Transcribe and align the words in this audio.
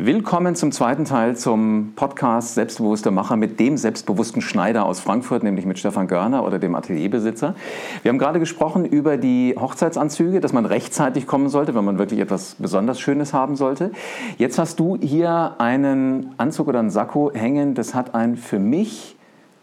Willkommen 0.00 0.54
zum 0.54 0.70
zweiten 0.70 1.04
Teil 1.04 1.36
zum 1.36 1.94
Podcast 1.96 2.54
Selbstbewusster 2.54 3.10
Macher 3.10 3.34
mit 3.34 3.58
dem 3.58 3.76
selbstbewussten 3.76 4.40
Schneider 4.40 4.86
aus 4.86 5.00
Frankfurt, 5.00 5.42
nämlich 5.42 5.66
mit 5.66 5.76
Stefan 5.76 6.06
Görner 6.06 6.46
oder 6.46 6.60
dem 6.60 6.76
Atelierbesitzer. 6.76 7.56
Wir 8.04 8.10
haben 8.10 8.18
gerade 8.18 8.38
gesprochen 8.38 8.84
über 8.84 9.16
die 9.16 9.56
Hochzeitsanzüge, 9.58 10.38
dass 10.38 10.52
man 10.52 10.66
rechtzeitig 10.66 11.26
kommen 11.26 11.48
sollte, 11.48 11.74
wenn 11.74 11.84
man 11.84 11.98
wirklich 11.98 12.20
etwas 12.20 12.54
besonders 12.60 13.00
Schönes 13.00 13.32
haben 13.32 13.56
sollte. 13.56 13.90
Jetzt 14.36 14.56
hast 14.60 14.78
du 14.78 14.96
hier 15.00 15.56
einen 15.58 16.32
Anzug 16.36 16.68
oder 16.68 16.78
einen 16.78 16.90
Sakko 16.90 17.32
hängen, 17.34 17.74
das 17.74 17.92
hat 17.92 18.14
ein 18.14 18.36
für 18.36 18.60
mich 18.60 19.16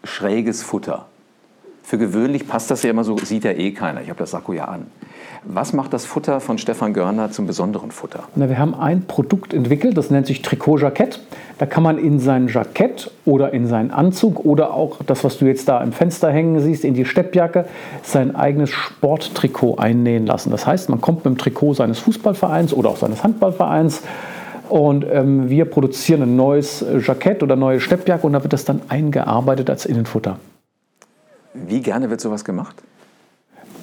schräges 0.04 0.62
Futter. 0.62 1.06
Für 1.86 1.98
gewöhnlich 1.98 2.48
passt 2.48 2.68
das 2.72 2.82
ja 2.82 2.90
immer 2.90 3.04
so, 3.04 3.16
sieht 3.16 3.44
ja 3.44 3.52
eh 3.52 3.70
keiner. 3.70 4.02
Ich 4.02 4.08
habe 4.08 4.18
das 4.18 4.32
Sakko 4.32 4.52
ja 4.52 4.64
an. 4.64 4.86
Was 5.44 5.72
macht 5.72 5.92
das 5.92 6.04
Futter 6.04 6.40
von 6.40 6.58
Stefan 6.58 6.92
Görner 6.92 7.30
zum 7.30 7.46
besonderen 7.46 7.92
Futter? 7.92 8.24
Na, 8.34 8.48
wir 8.48 8.58
haben 8.58 8.74
ein 8.74 9.02
Produkt 9.02 9.54
entwickelt, 9.54 9.96
das 9.96 10.10
nennt 10.10 10.26
sich 10.26 10.42
Trikot-Jackett. 10.42 11.20
Da 11.58 11.66
kann 11.66 11.84
man 11.84 11.98
in 11.98 12.18
sein 12.18 12.48
Jackett 12.48 13.12
oder 13.24 13.52
in 13.52 13.68
seinen 13.68 13.92
Anzug 13.92 14.44
oder 14.44 14.74
auch 14.74 14.98
das, 15.06 15.22
was 15.22 15.38
du 15.38 15.44
jetzt 15.44 15.68
da 15.68 15.80
im 15.80 15.92
Fenster 15.92 16.28
hängen 16.32 16.58
siehst, 16.58 16.84
in 16.84 16.94
die 16.94 17.04
Steppjacke, 17.04 17.66
sein 18.02 18.34
eigenes 18.34 18.70
Sporttrikot 18.70 19.76
einnähen 19.76 20.26
lassen. 20.26 20.50
Das 20.50 20.66
heißt, 20.66 20.88
man 20.88 21.00
kommt 21.00 21.18
mit 21.18 21.26
dem 21.26 21.38
Trikot 21.38 21.74
seines 21.74 22.00
Fußballvereins 22.00 22.74
oder 22.74 22.90
auch 22.90 22.96
seines 22.96 23.22
Handballvereins 23.22 24.02
und 24.68 25.06
ähm, 25.08 25.48
wir 25.48 25.66
produzieren 25.66 26.22
ein 26.22 26.34
neues 26.34 26.84
Jackett 27.00 27.44
oder 27.44 27.54
neue 27.54 27.78
Steppjacke 27.78 28.26
und 28.26 28.32
da 28.32 28.42
wird 28.42 28.52
das 28.52 28.64
dann 28.64 28.82
eingearbeitet 28.88 29.70
als 29.70 29.86
Innenfutter. 29.86 30.40
Wie 31.66 31.80
gerne 31.80 32.10
wird 32.10 32.20
sowas 32.20 32.44
gemacht? 32.44 32.82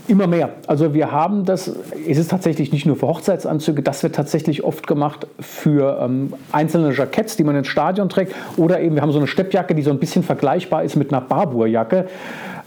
Immer 0.07 0.27
mehr. 0.27 0.49
Also 0.67 0.93
wir 0.93 1.13
haben 1.13 1.45
das, 1.45 1.71
es 2.07 2.17
ist 2.17 2.29
tatsächlich 2.29 2.73
nicht 2.73 2.85
nur 2.85 2.97
für 2.97 3.07
Hochzeitsanzüge, 3.07 3.81
das 3.81 4.03
wird 4.03 4.15
tatsächlich 4.15 4.63
oft 4.63 4.85
gemacht 4.85 5.27
für 5.39 5.97
ähm, 6.01 6.33
einzelne 6.51 6.91
Jacketts, 6.91 7.37
die 7.37 7.45
man 7.45 7.55
ins 7.55 7.69
Stadion 7.69 8.09
trägt. 8.09 8.35
Oder 8.57 8.81
eben, 8.81 8.95
wir 8.95 9.01
haben 9.01 9.13
so 9.13 9.17
eine 9.17 9.27
Steppjacke, 9.27 9.75
die 9.75 9.81
so 9.81 9.91
ein 9.91 9.99
bisschen 9.99 10.23
vergleichbar 10.23 10.83
ist 10.83 10.97
mit 10.97 11.13
einer 11.13 11.21
Barbour-Jacke. 11.21 12.07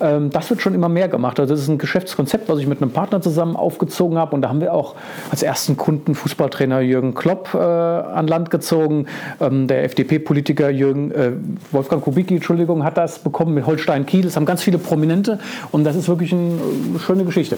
Ähm, 0.00 0.30
das 0.30 0.50
wird 0.50 0.60
schon 0.60 0.74
immer 0.74 0.88
mehr 0.88 1.08
gemacht. 1.08 1.40
Also 1.40 1.54
das 1.54 1.62
ist 1.62 1.68
ein 1.68 1.78
Geschäftskonzept, 1.78 2.48
was 2.48 2.58
ich 2.58 2.66
mit 2.66 2.82
einem 2.82 2.90
Partner 2.90 3.20
zusammen 3.20 3.56
aufgezogen 3.56 4.18
habe. 4.18 4.34
Und 4.34 4.42
da 4.42 4.48
haben 4.48 4.60
wir 4.60 4.72
auch 4.72 4.94
als 5.30 5.42
ersten 5.42 5.76
Kunden 5.76 6.14
Fußballtrainer 6.14 6.80
Jürgen 6.80 7.14
Klopp 7.14 7.54
äh, 7.54 7.58
an 7.58 8.26
Land 8.26 8.50
gezogen. 8.50 9.06
Ähm, 9.40 9.66
der 9.66 9.84
FDP-Politiker 9.84 10.70
Jürgen, 10.70 11.10
äh, 11.12 11.32
Wolfgang 11.72 12.02
Kubicki, 12.02 12.36
Entschuldigung, 12.36 12.84
hat 12.84 12.96
das 12.96 13.18
bekommen 13.18 13.54
mit 13.54 13.66
Holstein 13.66 14.06
Kiel. 14.06 14.22
Das 14.22 14.36
haben 14.36 14.46
ganz 14.46 14.62
viele 14.62 14.78
Prominente. 14.78 15.38
Und 15.72 15.84
das 15.84 15.96
ist 15.96 16.08
wirklich 16.08 16.32
eine 16.32 16.58
schöne 16.98 17.24
Geschichte. 17.24 17.56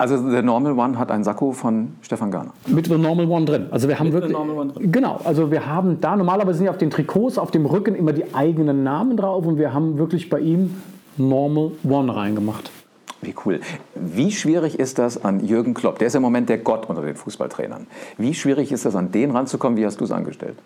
Also 0.00 0.16
The 0.16 0.40
Normal 0.40 0.78
One 0.78 0.98
hat 0.98 1.10
ein 1.10 1.24
Sakko 1.24 1.52
von 1.52 1.88
Stefan 2.00 2.30
Garner. 2.30 2.52
Mit 2.66 2.86
The 2.86 2.96
Normal 2.96 3.26
One 3.26 3.44
drin. 3.44 3.66
Also 3.70 3.86
wir 3.86 3.98
haben 3.98 4.06
Mit 4.06 4.14
wirklich, 4.14 4.32
The 4.32 4.38
Normal 4.38 4.56
One 4.56 4.72
drin. 4.72 4.90
Genau, 4.90 5.20
also 5.24 5.50
wir 5.50 5.66
haben 5.66 6.00
da 6.00 6.16
normalerweise 6.16 6.56
sind 6.56 6.64
ja 6.64 6.70
auf 6.70 6.78
den 6.78 6.88
Trikots, 6.88 7.36
auf 7.36 7.50
dem 7.50 7.66
Rücken 7.66 7.94
immer 7.94 8.14
die 8.14 8.34
eigenen 8.34 8.82
Namen 8.82 9.18
drauf 9.18 9.44
und 9.44 9.58
wir 9.58 9.74
haben 9.74 9.98
wirklich 9.98 10.30
bei 10.30 10.40
ihm 10.40 10.74
Normal 11.16 11.72
One 11.84 12.14
reingemacht. 12.14 12.70
Wie 13.22 13.34
cool. 13.44 13.60
Wie 13.94 14.32
schwierig 14.32 14.78
ist 14.78 14.98
das 14.98 15.22
an 15.22 15.44
Jürgen 15.44 15.74
Klopp? 15.74 15.98
Der 15.98 16.06
ist 16.06 16.14
im 16.14 16.22
Moment 16.22 16.48
der 16.48 16.58
Gott 16.58 16.88
unter 16.88 17.02
den 17.02 17.16
Fußballtrainern. 17.16 17.86
Wie 18.16 18.34
schwierig 18.34 18.72
ist 18.72 18.86
das 18.86 18.96
an 18.96 19.12
den 19.12 19.30
ranzukommen? 19.30 19.78
Wie 19.78 19.84
hast 19.84 20.00
du 20.00 20.04
es 20.04 20.10
angestellt? 20.10 20.56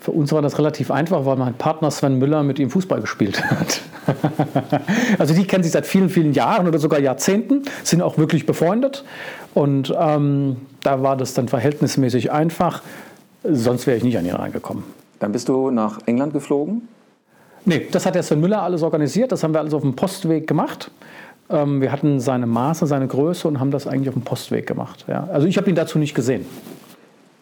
Für 0.00 0.12
uns 0.12 0.30
war 0.30 0.42
das 0.42 0.58
relativ 0.58 0.90
einfach, 0.90 1.24
weil 1.24 1.36
mein 1.36 1.54
Partner 1.54 1.90
Sven 1.90 2.18
Müller 2.18 2.42
mit 2.42 2.58
ihm 2.58 2.70
Fußball 2.70 3.00
gespielt 3.00 3.42
hat. 3.50 3.80
also 5.18 5.34
die 5.34 5.46
kennen 5.46 5.64
sich 5.64 5.72
seit 5.72 5.86
vielen, 5.86 6.10
vielen 6.10 6.32
Jahren 6.32 6.68
oder 6.68 6.78
sogar 6.78 7.00
Jahrzehnten, 7.00 7.62
sind 7.82 8.02
auch 8.02 8.18
wirklich 8.18 8.46
befreundet. 8.46 9.04
Und 9.54 9.92
ähm, 9.98 10.58
da 10.82 11.02
war 11.02 11.16
das 11.16 11.34
dann 11.34 11.48
verhältnismäßig 11.48 12.30
einfach. 12.30 12.82
Sonst 13.42 13.86
wäre 13.86 13.96
ich 13.96 14.04
nicht 14.04 14.18
an 14.18 14.26
ihn 14.26 14.34
reingekommen. 14.34 14.84
Dann 15.18 15.32
bist 15.32 15.48
du 15.48 15.70
nach 15.70 15.98
England 16.06 16.34
geflogen? 16.34 16.88
Nee, 17.66 17.88
das 17.90 18.06
hat 18.06 18.14
der 18.14 18.22
Sven 18.22 18.40
Müller 18.40 18.62
alles 18.62 18.82
organisiert. 18.82 19.32
Das 19.32 19.42
haben 19.42 19.52
wir 19.52 19.58
alles 19.58 19.74
auf 19.74 19.82
dem 19.82 19.96
Postweg 19.96 20.46
gemacht. 20.46 20.90
Ähm, 21.50 21.80
wir 21.80 21.90
hatten 21.90 22.20
seine 22.20 22.46
Maße, 22.46 22.86
seine 22.86 23.08
Größe 23.08 23.46
und 23.48 23.58
haben 23.58 23.72
das 23.72 23.88
eigentlich 23.88 24.08
auf 24.08 24.14
dem 24.14 24.22
Postweg 24.22 24.66
gemacht. 24.66 25.04
Ja. 25.08 25.28
Also 25.32 25.48
ich 25.48 25.58
habe 25.58 25.68
ihn 25.68 25.74
dazu 25.74 25.98
nicht 25.98 26.14
gesehen. 26.14 26.46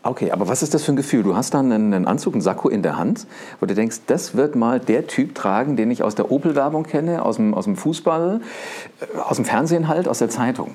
Okay, 0.03 0.31
aber 0.31 0.49
was 0.49 0.63
ist 0.63 0.75
das 0.75 0.83
für 0.83 0.93
ein 0.93 0.97
Gefühl? 0.97 1.23
Du 1.23 1.37
hast 1.37 1.53
dann 1.53 1.71
einen 1.73 2.07
Anzug, 2.07 2.35
einen 2.35 2.43
Sakko 2.43 2.69
in 2.69 2.83
der 2.83 2.97
Hand, 2.97 3.27
wo 3.61 3.67
du 3.67 3.75
denkst, 3.75 4.01
das 4.07 4.35
wird 4.35 4.57
mal 4.57 4.81
der 4.81 5.07
Typ 5.07 5.35
tragen, 5.35 5.77
den 5.77 5.91
ich 5.91 6.03
aus 6.03 6.15
der 6.15 6.31
Opel-Werbung 6.31 6.85
kenne, 6.85 7.23
aus 7.23 7.37
dem, 7.37 7.55
aus 7.55 7.65
dem 7.65 7.77
Fußball, 7.77 8.41
äh, 9.01 9.19
aus 9.19 9.37
dem 9.37 9.45
Fernsehen 9.45 9.89
halt, 9.89 10.09
aus 10.09 10.19
der 10.21 10.31
Zeitung. 10.31 10.75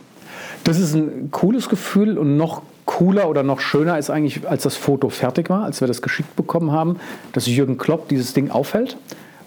Das 0.63 0.79
ist 0.79 0.93
ein 0.93 1.29
cooles 1.31 1.69
Gefühl 1.69 2.19
und 2.19 2.38
noch 2.38 2.61
cooler 2.85 3.29
oder 3.29 3.41
noch 3.41 3.61
schöner 3.61 3.97
ist 3.97 4.11
eigentlich, 4.11 4.47
als 4.47 4.63
das 4.63 4.75
Foto 4.75 5.09
fertig 5.09 5.49
war, 5.49 5.63
als 5.63 5.81
wir 5.81 5.88
das 5.88 6.03
geschickt 6.03 6.35
bekommen 6.35 6.71
haben, 6.71 6.97
dass 7.33 7.47
Jürgen 7.47 7.79
Klopp 7.79 8.09
dieses 8.09 8.33
Ding 8.33 8.51
aufhält 8.51 8.97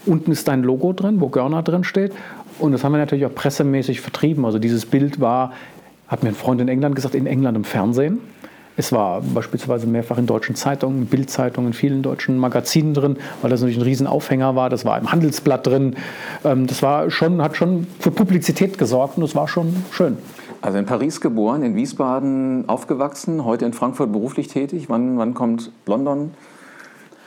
Unten 0.07 0.33
ist 0.33 0.49
dein 0.49 0.63
Logo 0.63 0.93
drin, 0.93 1.21
wo 1.21 1.29
Görner 1.29 1.63
drin 1.63 1.85
steht. 1.85 2.13
Und 2.59 2.73
das 2.73 2.85
haben 2.85 2.93
wir 2.93 2.99
natürlich 2.99 3.27
auch 3.27 3.35
pressemäßig 3.35 4.01
vertrieben. 4.01 4.45
Also 4.45 4.59
dieses 4.59 4.87
Bild 4.87 5.21
war, 5.21 5.53
hat 6.09 6.23
mir 6.23 6.31
ein 6.31 6.35
Freund 6.35 6.61
in 6.61 6.69
England 6.69 6.95
gesagt, 6.95 7.15
in 7.15 7.27
England 7.27 7.57
im 7.57 7.65
Fernsehen. 7.65 8.21
Es 8.77 8.91
war 8.91 9.21
beispielsweise 9.21 9.87
mehrfach 9.87 10.17
in 10.17 10.27
deutschen 10.27 10.55
Zeitungen, 10.55 11.07
Bildzeitungen, 11.07 11.69
in 11.69 11.75
vielen 11.75 12.03
deutschen 12.03 12.39
Magazinen 12.39 12.95
drin, 12.95 13.17
weil 13.43 13.51
das 13.51 13.61
natürlich 13.61 13.79
ein 13.79 13.83
Riesenaufhänger 13.83 14.57
war. 14.57 14.71
Das 14.71 14.85
war 14.85 14.99
im 14.99 15.13
Handelsblatt 15.13 15.67
drin. 15.67 15.97
Ähm, 16.45 16.67
das 16.67 16.83
war 16.83 17.11
schon, 17.11 17.43
hat 17.43 17.57
schon 17.57 17.87
für 17.99 18.11
Publizität 18.11 18.79
gesorgt 18.79 19.17
und 19.17 19.23
das 19.23 19.35
war 19.35 19.47
schon 19.47 19.77
schön. 19.91 20.17
Also 20.63 20.79
in 20.79 20.87
Paris 20.87 21.21
geboren, 21.21 21.63
in 21.63 21.75
Wiesbaden 21.75 22.69
aufgewachsen, 22.69 23.45
heute 23.45 23.67
in 23.67 23.73
Frankfurt 23.73 24.11
beruflich 24.13 24.49
tätig. 24.49 24.89
Wann, 24.89 25.19
wann 25.19 25.35
kommt 25.35 25.71
London 25.87 26.31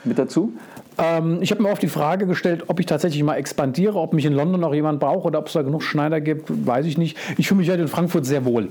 mit 0.03 0.17
dazu? 0.17 0.53
Ähm, 0.97 1.39
ich 1.41 1.51
habe 1.51 1.61
mir 1.61 1.69
oft 1.69 1.81
die 1.81 1.87
Frage 1.87 2.25
gestellt, 2.25 2.65
ob 2.67 2.79
ich 2.79 2.85
tatsächlich 2.85 3.21
mal 3.23 3.35
expandiere, 3.35 3.99
ob 3.99 4.13
mich 4.13 4.25
in 4.25 4.33
London 4.33 4.61
noch 4.61 4.73
jemand 4.73 4.99
braucht 4.99 5.25
oder 5.25 5.39
ob 5.39 5.47
es 5.47 5.53
da 5.53 5.61
genug 5.61 5.83
Schneider 5.83 6.21
gibt, 6.21 6.65
weiß 6.65 6.85
ich 6.85 6.97
nicht. 6.97 7.17
Ich 7.37 7.47
fühle 7.47 7.59
mich 7.59 7.69
halt 7.69 7.79
in 7.79 7.87
Frankfurt 7.87 8.25
sehr 8.25 8.45
wohl. 8.45 8.63
Mhm. 8.63 8.69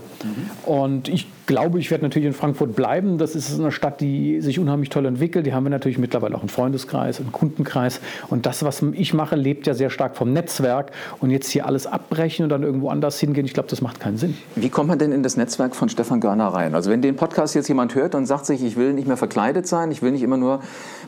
Und 0.64 1.08
ich 1.08 1.26
glaube, 1.46 1.78
ich 1.78 1.90
werde 1.90 2.04
natürlich 2.04 2.26
in 2.26 2.32
Frankfurt 2.32 2.74
bleiben. 2.74 3.18
Das 3.18 3.34
ist 3.34 3.58
eine 3.58 3.72
Stadt, 3.72 4.00
die 4.00 4.40
sich 4.40 4.58
unheimlich 4.58 4.88
toll 4.88 5.06
entwickelt. 5.06 5.46
Die 5.46 5.52
haben 5.52 5.64
wir 5.64 5.70
natürlich 5.70 5.98
mittlerweile 5.98 6.34
auch 6.34 6.40
einen 6.40 6.48
Freundeskreis, 6.48 7.20
einen 7.20 7.32
Kundenkreis. 7.32 8.00
Und 8.28 8.46
das, 8.46 8.64
was 8.64 8.82
ich 8.92 9.14
mache, 9.14 9.36
lebt 9.36 9.66
ja 9.66 9.74
sehr 9.74 9.90
stark 9.90 10.16
vom 10.16 10.32
Netzwerk. 10.32 10.92
Und 11.20 11.30
jetzt 11.30 11.50
hier 11.50 11.66
alles 11.66 11.86
abbrechen 11.86 12.44
und 12.44 12.48
dann 12.48 12.62
irgendwo 12.62 12.88
anders 12.88 13.18
hingehen, 13.18 13.44
ich 13.44 13.54
glaube, 13.54 13.68
das 13.68 13.80
macht 13.80 14.00
keinen 14.00 14.16
Sinn. 14.16 14.36
Wie 14.56 14.70
kommt 14.70 14.88
man 14.88 14.98
denn 14.98 15.12
in 15.12 15.22
das 15.22 15.36
Netzwerk 15.36 15.76
von 15.76 15.88
Stefan 15.88 16.20
Görner 16.20 16.48
rein? 16.48 16.74
Also 16.74 16.90
wenn 16.90 17.02
den 17.02 17.16
Podcast 17.16 17.54
jetzt 17.54 17.68
jemand 17.68 17.94
hört 17.94 18.14
und 18.14 18.26
sagt 18.26 18.46
sich, 18.46 18.62
ich 18.62 18.76
will 18.76 18.92
nicht 18.92 19.06
mehr 19.06 19.16
verkleidet 19.16 19.66
sein, 19.66 19.90
ich 19.90 20.02
will 20.02 20.12
nicht 20.12 20.22
immer 20.22 20.36
nur 20.36 20.60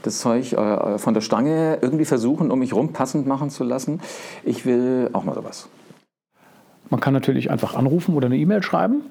das 0.02 0.18
Zeug 0.20 0.52
äh, 0.52 0.98
von 1.06 1.14
der 1.14 1.20
Stange 1.20 1.78
irgendwie 1.82 2.04
versuchen, 2.04 2.50
um 2.50 2.58
mich 2.58 2.72
rum 2.72 2.92
passend 2.92 3.28
machen 3.28 3.48
zu 3.48 3.62
lassen. 3.62 4.00
Ich 4.42 4.66
will 4.66 5.08
auch 5.12 5.22
mal 5.22 5.36
sowas. 5.36 5.68
Man 6.90 6.98
kann 6.98 7.14
natürlich 7.14 7.48
einfach 7.48 7.76
anrufen 7.76 8.16
oder 8.16 8.26
eine 8.26 8.36
E-Mail 8.36 8.60
schreiben. 8.64 9.02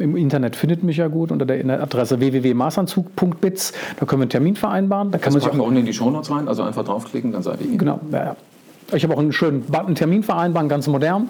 Im 0.00 0.16
Internet 0.16 0.56
findet 0.56 0.82
mich 0.82 0.96
ja 0.96 1.06
gut 1.06 1.30
unter 1.30 1.46
der 1.46 1.80
Adresse 1.80 2.18
www.maßanzug.biz. 2.18 3.72
Da 4.00 4.06
können 4.06 4.22
wir 4.22 4.24
einen 4.24 4.30
Termin 4.30 4.56
vereinbaren. 4.56 5.12
Da 5.12 5.18
kann 5.18 5.32
das 5.32 5.44
man 5.44 5.52
sich 5.52 5.60
auch 5.60 5.64
unten 5.64 5.78
in 5.78 5.86
die 5.86 5.92
Shownotes 5.92 6.32
rein, 6.32 6.48
also 6.48 6.64
einfach 6.64 6.84
draufklicken, 6.84 7.30
dann 7.30 7.44
seid 7.44 7.60
ihr 7.60 7.68
hier. 7.68 7.78
Genau, 7.78 8.00
ja, 8.10 8.24
ja. 8.24 8.36
Ich 8.92 9.04
habe 9.04 9.14
auch 9.14 9.20
einen 9.20 9.32
schönen 9.32 9.60
Button 9.60 9.94
Termin 9.94 10.24
vereinbaren, 10.24 10.68
ganz 10.68 10.88
modern. 10.88 11.28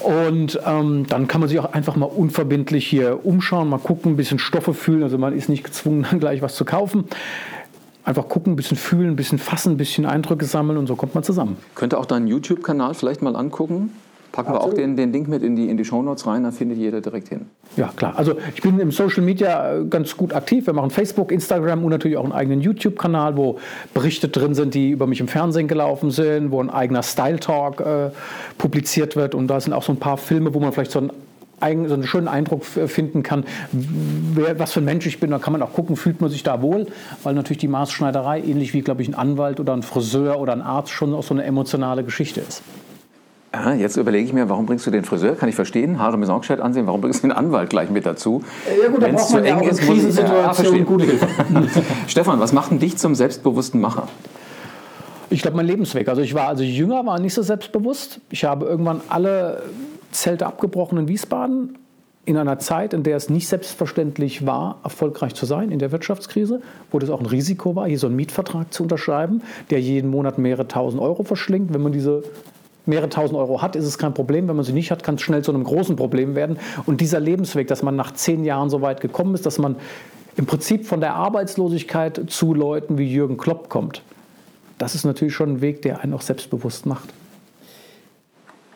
Und 0.00 0.58
ähm, 0.64 1.04
dann 1.06 1.28
kann 1.28 1.42
man 1.42 1.50
sich 1.50 1.58
auch 1.58 1.74
einfach 1.74 1.96
mal 1.96 2.06
unverbindlich 2.06 2.86
hier 2.86 3.26
umschauen, 3.26 3.68
mal 3.68 3.78
gucken, 3.78 4.12
ein 4.12 4.16
bisschen 4.16 4.38
Stoffe 4.38 4.72
fühlen. 4.72 5.02
Also 5.02 5.18
man 5.18 5.36
ist 5.36 5.50
nicht 5.50 5.64
gezwungen, 5.64 6.06
dann 6.10 6.18
gleich 6.18 6.40
was 6.40 6.54
zu 6.54 6.64
kaufen 6.64 7.04
einfach 8.04 8.28
gucken, 8.28 8.54
ein 8.54 8.56
bisschen 8.56 8.76
fühlen, 8.76 9.10
ein 9.10 9.16
bisschen 9.16 9.38
fassen, 9.38 9.72
ein 9.72 9.76
bisschen 9.76 10.06
Eindrücke 10.06 10.46
sammeln 10.46 10.78
und 10.78 10.86
so 10.86 10.96
kommt 10.96 11.14
man 11.14 11.24
zusammen. 11.24 11.56
Könnte 11.74 11.98
auch 11.98 12.06
deinen 12.06 12.26
YouTube-Kanal 12.26 12.94
vielleicht 12.94 13.22
mal 13.22 13.36
angucken? 13.36 13.92
Packen 14.32 14.50
Absolut. 14.50 14.76
wir 14.76 14.82
auch 14.82 14.86
den, 14.86 14.96
den 14.96 15.12
Link 15.12 15.26
mit 15.28 15.42
in 15.42 15.56
die, 15.56 15.68
in 15.70 15.76
die 15.76 15.84
Shownotes 15.84 16.26
rein, 16.26 16.42
dann 16.42 16.52
findet 16.52 16.78
jeder 16.78 17.00
direkt 17.00 17.28
hin. 17.28 17.46
Ja, 17.76 17.90
klar. 17.96 18.14
Also 18.16 18.34
ich 18.54 18.62
bin 18.62 18.78
im 18.78 18.90
Social 18.90 19.22
Media 19.22 19.76
äh, 19.76 19.84
ganz 19.86 20.16
gut 20.16 20.34
aktiv. 20.34 20.66
Wir 20.66 20.74
machen 20.74 20.90
Facebook, 20.90 21.32
Instagram 21.32 21.82
und 21.82 21.90
natürlich 21.90 22.16
auch 22.18 22.24
einen 22.24 22.32
eigenen 22.32 22.60
YouTube-Kanal, 22.60 23.36
wo 23.36 23.58
Berichte 23.94 24.28
drin 24.28 24.54
sind, 24.54 24.74
die 24.74 24.90
über 24.90 25.06
mich 25.06 25.20
im 25.20 25.28
Fernsehen 25.28 25.66
gelaufen 25.66 26.10
sind, 26.10 26.50
wo 26.50 26.60
ein 26.60 26.70
eigener 26.70 27.02
Style-Talk 27.02 27.80
äh, 27.80 28.10
publiziert 28.58 29.16
wird. 29.16 29.34
Und 29.34 29.48
da 29.48 29.60
sind 29.60 29.72
auch 29.72 29.82
so 29.82 29.92
ein 29.92 29.98
paar 29.98 30.18
Filme, 30.18 30.52
wo 30.52 30.60
man 30.60 30.72
vielleicht 30.72 30.92
so 30.92 30.98
einen 30.98 31.10
so 31.60 31.94
einen 31.94 32.06
schönen 32.06 32.28
Eindruck 32.28 32.64
finden 32.64 33.22
kann, 33.22 33.44
wer, 33.72 34.58
was 34.58 34.72
für 34.72 34.80
ein 34.80 34.84
Mensch 34.84 35.06
ich 35.06 35.20
bin. 35.20 35.30
Da 35.30 35.38
kann 35.38 35.52
man 35.52 35.62
auch 35.62 35.72
gucken, 35.72 35.96
fühlt 35.96 36.20
man 36.20 36.30
sich 36.30 36.42
da 36.42 36.62
wohl, 36.62 36.86
weil 37.22 37.34
natürlich 37.34 37.58
die 37.58 37.68
Maßschneiderei, 37.68 38.40
ähnlich 38.40 38.74
wie, 38.74 38.82
glaube 38.82 39.02
ich, 39.02 39.08
ein 39.08 39.14
Anwalt 39.14 39.60
oder 39.60 39.72
ein 39.72 39.82
Friseur 39.82 40.38
oder 40.38 40.52
ein 40.52 40.62
Arzt, 40.62 40.90
schon 40.90 41.14
auch 41.14 41.22
so 41.22 41.34
eine 41.34 41.44
emotionale 41.44 42.04
Geschichte 42.04 42.40
ist. 42.40 42.62
Ja, 43.52 43.72
jetzt 43.72 43.96
überlege 43.96 44.26
ich 44.26 44.32
mir, 44.34 44.48
warum 44.50 44.66
bringst 44.66 44.86
du 44.86 44.90
den 44.90 45.04
Friseur? 45.04 45.34
Kann 45.34 45.48
ich 45.48 45.54
verstehen, 45.54 45.98
Haare 45.98 46.18
müssen 46.18 46.30
auch 46.30 46.40
gescheit 46.40 46.60
ansehen. 46.60 46.86
Warum 46.86 47.00
bringst 47.00 47.22
du 47.22 47.28
den 47.28 47.36
Anwalt 47.36 47.70
gleich 47.70 47.88
mit 47.88 48.04
dazu? 48.04 48.42
Ja 48.82 48.88
gut, 48.88 49.00
Wenn 49.00 49.14
es 49.14 49.28
zu 49.28 49.38
eng 49.38 49.62
ja 49.62 49.70
ist, 49.70 49.80
Krisensituation 49.80 50.76
ja, 50.76 50.84
gute 50.84 51.04
Hilfe. 51.06 51.26
Stefan, 52.06 52.40
was 52.40 52.52
macht 52.52 52.70
denn 52.70 52.78
dich 52.78 52.98
zum 52.98 53.14
selbstbewussten 53.14 53.80
Macher? 53.80 54.08
Ich 55.30 55.42
glaube, 55.42 55.56
mein 55.56 55.66
Lebensweg. 55.66 56.08
Also 56.08 56.20
ich 56.20 56.34
war, 56.34 56.48
also 56.48 56.62
jünger 56.62 57.04
war 57.06 57.18
nicht 57.18 57.34
so 57.34 57.42
selbstbewusst. 57.42 58.20
Ich 58.30 58.44
habe 58.44 58.66
irgendwann 58.66 59.00
alle 59.08 59.62
Zelte 60.10 60.46
abgebrochen 60.46 60.98
in 60.98 61.08
Wiesbaden 61.08 61.78
in 62.28 62.36
einer 62.36 62.58
Zeit, 62.58 62.92
in 62.92 63.04
der 63.04 63.16
es 63.16 63.30
nicht 63.30 63.48
selbstverständlich 63.48 64.44
war, 64.44 64.80
erfolgreich 64.84 65.34
zu 65.34 65.46
sein 65.46 65.70
in 65.70 65.78
der 65.78 65.92
Wirtschaftskrise, 65.92 66.60
wo 66.90 66.98
das 66.98 67.08
auch 67.08 67.20
ein 67.20 67.26
Risiko 67.26 67.74
war, 67.74 67.88
hier 67.88 67.98
so 67.98 68.06
einen 68.06 68.16
Mietvertrag 68.16 68.70
zu 68.70 68.82
unterschreiben, 68.82 69.40
der 69.70 69.80
jeden 69.80 70.10
Monat 70.10 70.36
mehrere 70.36 70.68
tausend 70.68 71.00
Euro 71.00 71.24
verschlingt. 71.24 71.72
Wenn 71.72 71.80
man 71.80 71.92
diese 71.92 72.22
mehrere 72.84 73.08
tausend 73.08 73.38
Euro 73.38 73.62
hat, 73.62 73.76
ist 73.76 73.86
es 73.86 73.96
kein 73.96 74.12
Problem. 74.12 74.46
Wenn 74.46 74.56
man 74.56 74.64
sie 74.66 74.74
nicht 74.74 74.90
hat, 74.90 75.02
kann 75.02 75.14
es 75.14 75.22
schnell 75.22 75.42
zu 75.42 75.52
einem 75.52 75.64
großen 75.64 75.96
Problem 75.96 76.34
werden. 76.34 76.58
Und 76.84 77.00
dieser 77.00 77.18
Lebensweg, 77.18 77.66
dass 77.66 77.82
man 77.82 77.96
nach 77.96 78.12
zehn 78.12 78.44
Jahren 78.44 78.68
so 78.68 78.82
weit 78.82 79.00
gekommen 79.00 79.34
ist, 79.34 79.46
dass 79.46 79.58
man 79.58 79.76
im 80.36 80.44
Prinzip 80.44 80.86
von 80.86 81.00
der 81.00 81.14
Arbeitslosigkeit 81.14 82.24
zu 82.28 82.52
Leuten 82.52 82.98
wie 82.98 83.10
Jürgen 83.10 83.38
Klopp 83.38 83.70
kommt, 83.70 84.02
das 84.76 84.94
ist 84.94 85.04
natürlich 85.04 85.34
schon 85.34 85.54
ein 85.54 85.60
Weg, 85.62 85.80
der 85.80 86.00
einen 86.02 86.12
auch 86.12 86.20
selbstbewusst 86.20 86.84
macht. 86.84 87.08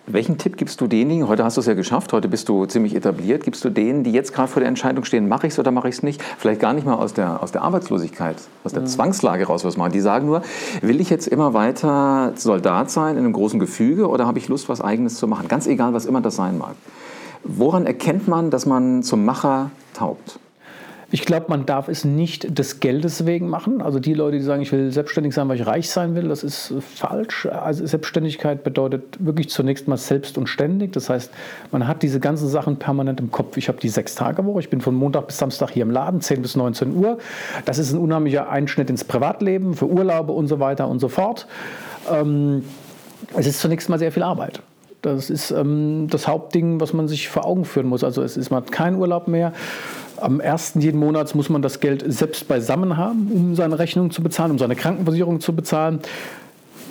Welchen 0.09 0.37
Tipp 0.37 0.57
gibst 0.57 0.81
du 0.81 0.89
denjenigen, 0.89 1.29
heute 1.29 1.45
hast 1.45 1.57
du 1.57 1.61
es 1.61 1.67
ja 1.69 1.75
geschafft, 1.75 2.13
heute 2.13 2.27
bist 2.27 2.49
du 2.49 2.67
ziemlich 2.67 2.97
etabliert, 2.97 3.45
gibst 3.45 3.65
du 3.65 3.71
denen, 3.71 4.03
die 4.03 4.11
jetzt 4.11 4.35
gerade 4.35 4.49
vor 4.49 4.59
der 4.59 4.69
Entscheidung 4.69 5.05
stehen, 5.05 5.29
mache 5.29 5.47
ich 5.47 5.53
es 5.53 5.61
oder 5.61 5.71
mache 5.71 5.89
ich 5.89 5.95
es 5.95 6.03
nicht, 6.03 6.21
vielleicht 6.39 6.61
gar 6.61 6.73
nicht 6.73 6.85
mal 6.85 6.95
aus 6.95 7.15
der, 7.15 7.41
aus 7.41 7.53
der 7.53 7.63
Arbeitslosigkeit, 7.63 8.35
aus 8.65 8.73
der 8.73 8.83
mhm. 8.83 8.87
Zwangslage 8.87 9.47
raus 9.47 9.65
was 9.65 9.77
machen. 9.77 9.93
Die 9.93 10.01
sagen 10.01 10.27
nur, 10.27 10.43
will 10.81 11.01
ich 11.01 11.09
jetzt 11.09 11.29
immer 11.29 11.55
weiter 11.55 12.33
Soldat 12.35 12.91
sein 12.91 13.17
in 13.17 13.25
einem 13.25 13.33
großen 13.33 13.61
Gefüge 13.61 14.09
oder 14.09 14.27
habe 14.27 14.41
ich 14.41 14.49
Lust, 14.49 14.69
was 14.69 14.81
Eigenes 14.81 15.15
zu 15.15 15.29
machen? 15.29 15.47
Ganz 15.47 15.69
egal, 15.69 15.95
was 15.95 16.05
immer 16.05 16.21
das 16.21 16.35
sein 16.35 16.59
mag. 16.59 16.75
Woran 17.45 17.87
erkennt 17.87 18.27
man, 18.27 18.51
dass 18.51 18.67
man 18.67 19.05
zum 19.05 19.25
Macher 19.25 19.71
taugt? 19.95 20.41
Ich 21.15 21.27
glaube, 21.27 21.47
man 21.49 21.67
darf 21.67 21.89
es 21.89 22.07
nicht 22.07 22.59
des 22.59 22.81
Geldes 22.81 23.27
wegen 23.27 23.51
machen. 23.51 23.83
Also 23.83 24.01
die 24.01 24.15
Leute, 24.15 24.39
die 24.39 24.43
sagen, 24.43 24.63
ich 24.63 24.73
will 24.73 24.91
selbstständig 24.91 25.35
sein, 25.35 25.47
weil 25.47 25.61
ich 25.61 25.67
reich 25.67 25.91
sein 25.91 26.15
will, 26.15 26.29
das 26.29 26.43
ist 26.43 26.73
falsch. 26.81 27.45
Also 27.45 27.85
Selbstständigkeit 27.85 28.65
bedeutet 28.65 29.03
wirklich 29.19 29.51
zunächst 29.51 29.87
mal 29.89 29.99
selbst 29.99 30.39
und 30.39 30.47
ständig. 30.47 30.95
Das 30.95 31.11
heißt, 31.11 31.31
man 31.71 31.87
hat 31.87 32.03
diese 32.03 32.19
ganzen 32.19 32.49
Sachen 32.49 32.79
permanent 32.79 33.21
im 33.21 33.31
Kopf. 33.31 33.59
Ich 33.59 33.69
habe 33.69 33.79
die 33.79 33.91
sechs 33.91 34.15
Tage 34.15 34.47
Woche. 34.47 34.61
Ich 34.61 34.71
bin 34.71 34.81
von 34.81 34.95
Montag 34.95 35.27
bis 35.27 35.37
Samstag 35.37 35.69
hier 35.69 35.83
im 35.83 35.91
Laden, 35.91 36.23
10 36.23 36.41
bis 36.41 36.57
19 36.57 36.97
Uhr. 36.97 37.19
Das 37.67 37.77
ist 37.77 37.93
ein 37.93 37.99
unheimlicher 37.99 38.49
Einschnitt 38.49 38.89
ins 38.89 39.05
Privatleben, 39.05 39.75
für 39.75 39.91
Urlaube 39.91 40.33
und 40.33 40.49
so 40.49 40.61
weiter 40.61 40.89
und 40.89 40.99
so 40.99 41.09
fort. 41.09 41.47
Ähm, 42.11 42.65
es 43.37 43.47
ist 43.47 43.61
zunächst 43.61 43.91
mal 43.91 43.99
sehr 43.99 44.13
viel 44.13 44.23
Arbeit. 44.23 44.63
Das 45.03 45.31
ist 45.31 45.51
ähm, 45.51 46.07
das 46.09 46.29
Hauptding, 46.29 46.81
was 46.81 46.93
man 46.93 47.09
sich 47.09 47.29
vor 47.29 47.45
Augen 47.45 47.65
führen 47.65 47.89
muss. 47.89 48.05
Also 48.05 48.23
es 48.23 48.37
ist 48.37 48.51
mal 48.51 48.63
kein 48.63 48.95
Urlaub 48.95 49.27
mehr. 49.27 49.53
Am 50.23 50.41
ersten 50.41 50.81
jeden 50.81 51.01
Monats 51.01 51.35
muss 51.35 51.49
man 51.49 51.63
das 51.63 51.81
Geld 51.81 52.05
selbst 52.07 52.47
beisammen 52.47 52.97
haben, 52.97 53.31
um 53.33 53.55
seine 53.57 53.79
Rechnung 53.79 54.11
zu 54.11 54.23
bezahlen, 54.23 54.53
um 54.53 54.59
seine 54.59 54.77
Krankenversicherung 54.77 55.41
zu 55.41 55.55
bezahlen. 55.55 56.01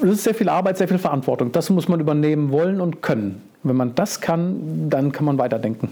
Das 0.01 0.11
ist 0.11 0.23
sehr 0.23 0.35
viel 0.35 0.49
Arbeit, 0.49 0.77
sehr 0.77 0.87
viel 0.87 0.97
Verantwortung. 0.97 1.51
Das 1.51 1.69
muss 1.69 1.87
man 1.87 1.99
übernehmen 1.99 2.51
wollen 2.51 2.81
und 2.81 3.01
können. 3.01 3.41
Wenn 3.63 3.75
man 3.75 3.95
das 3.95 4.19
kann, 4.19 4.89
dann 4.89 5.11
kann 5.11 5.25
man 5.25 5.37
weiterdenken. 5.37 5.89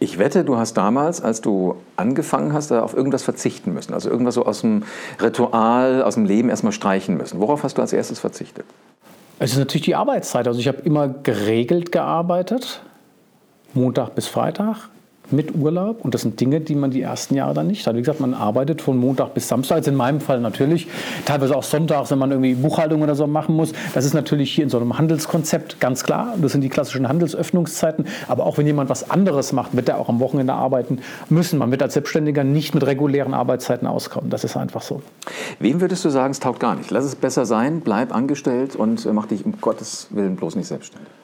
Ich 0.00 0.18
wette, 0.18 0.44
du 0.44 0.56
hast 0.56 0.74
damals, 0.74 1.20
als 1.20 1.40
du 1.40 1.74
angefangen 1.96 2.52
hast, 2.52 2.70
auf 2.70 2.94
irgendwas 2.94 3.24
verzichten 3.24 3.74
müssen. 3.74 3.92
Also 3.92 4.08
irgendwas 4.08 4.34
so 4.34 4.46
aus 4.46 4.60
dem 4.60 4.84
Ritual, 5.20 6.02
aus 6.02 6.14
dem 6.14 6.24
Leben 6.24 6.50
erstmal 6.50 6.72
streichen 6.72 7.16
müssen. 7.16 7.40
Worauf 7.40 7.64
hast 7.64 7.78
du 7.78 7.82
als 7.82 7.92
erstes 7.92 8.20
verzichtet? 8.20 8.64
Es 9.40 9.52
ist 9.52 9.58
natürlich 9.58 9.84
die 9.84 9.96
Arbeitszeit. 9.96 10.46
Also 10.46 10.60
ich 10.60 10.68
habe 10.68 10.78
immer 10.82 11.08
geregelt 11.08 11.90
gearbeitet, 11.90 12.80
Montag 13.74 14.14
bis 14.14 14.28
Freitag 14.28 14.88
mit 15.30 15.54
Urlaub. 15.54 16.04
Und 16.04 16.14
das 16.14 16.22
sind 16.22 16.40
Dinge, 16.40 16.60
die 16.60 16.74
man 16.74 16.90
die 16.90 17.02
ersten 17.02 17.34
Jahre 17.34 17.54
dann 17.54 17.66
nicht 17.66 17.86
hat. 17.86 17.94
Wie 17.94 18.00
gesagt, 18.00 18.20
man 18.20 18.34
arbeitet 18.34 18.82
von 18.82 18.96
Montag 18.96 19.34
bis 19.34 19.48
Samstag. 19.48 19.76
Jetzt 19.76 19.88
in 19.88 19.94
meinem 19.94 20.20
Fall 20.20 20.40
natürlich. 20.40 20.86
Teilweise 21.24 21.56
auch 21.56 21.62
sonntags, 21.62 22.10
wenn 22.10 22.18
man 22.18 22.30
irgendwie 22.30 22.54
Buchhaltung 22.54 23.02
oder 23.02 23.14
so 23.14 23.26
machen 23.26 23.56
muss. 23.56 23.72
Das 23.94 24.04
ist 24.04 24.14
natürlich 24.14 24.52
hier 24.52 24.64
in 24.64 24.70
so 24.70 24.78
einem 24.78 24.98
Handelskonzept 24.98 25.80
ganz 25.80 26.04
klar. 26.04 26.34
Das 26.40 26.52
sind 26.52 26.62
die 26.62 26.68
klassischen 26.68 27.08
Handelsöffnungszeiten. 27.08 28.06
Aber 28.28 28.46
auch 28.46 28.58
wenn 28.58 28.66
jemand 28.66 28.90
was 28.90 29.10
anderes 29.10 29.52
macht, 29.52 29.76
wird 29.76 29.88
er 29.88 29.98
auch 29.98 30.08
am 30.08 30.20
Wochenende 30.20 30.52
arbeiten 30.52 31.00
müssen. 31.28 31.58
Man 31.58 31.70
wird 31.70 31.82
als 31.82 31.94
Selbstständiger 31.94 32.44
nicht 32.44 32.74
mit 32.74 32.86
regulären 32.86 33.34
Arbeitszeiten 33.34 33.86
auskommen. 33.86 34.30
Das 34.30 34.44
ist 34.44 34.56
einfach 34.56 34.82
so. 34.82 35.02
Wem 35.58 35.80
würdest 35.80 36.04
du 36.04 36.10
sagen, 36.10 36.30
es 36.30 36.40
taugt 36.40 36.60
gar 36.60 36.74
nicht? 36.74 36.90
Lass 36.90 37.04
es 37.04 37.16
besser 37.16 37.46
sein, 37.46 37.80
bleib 37.80 38.14
angestellt 38.14 38.76
und 38.76 39.06
mach 39.12 39.26
dich 39.26 39.44
um 39.44 39.60
Gottes 39.60 40.08
Willen 40.10 40.36
bloß 40.36 40.56
nicht 40.56 40.68
selbstständig. 40.68 41.17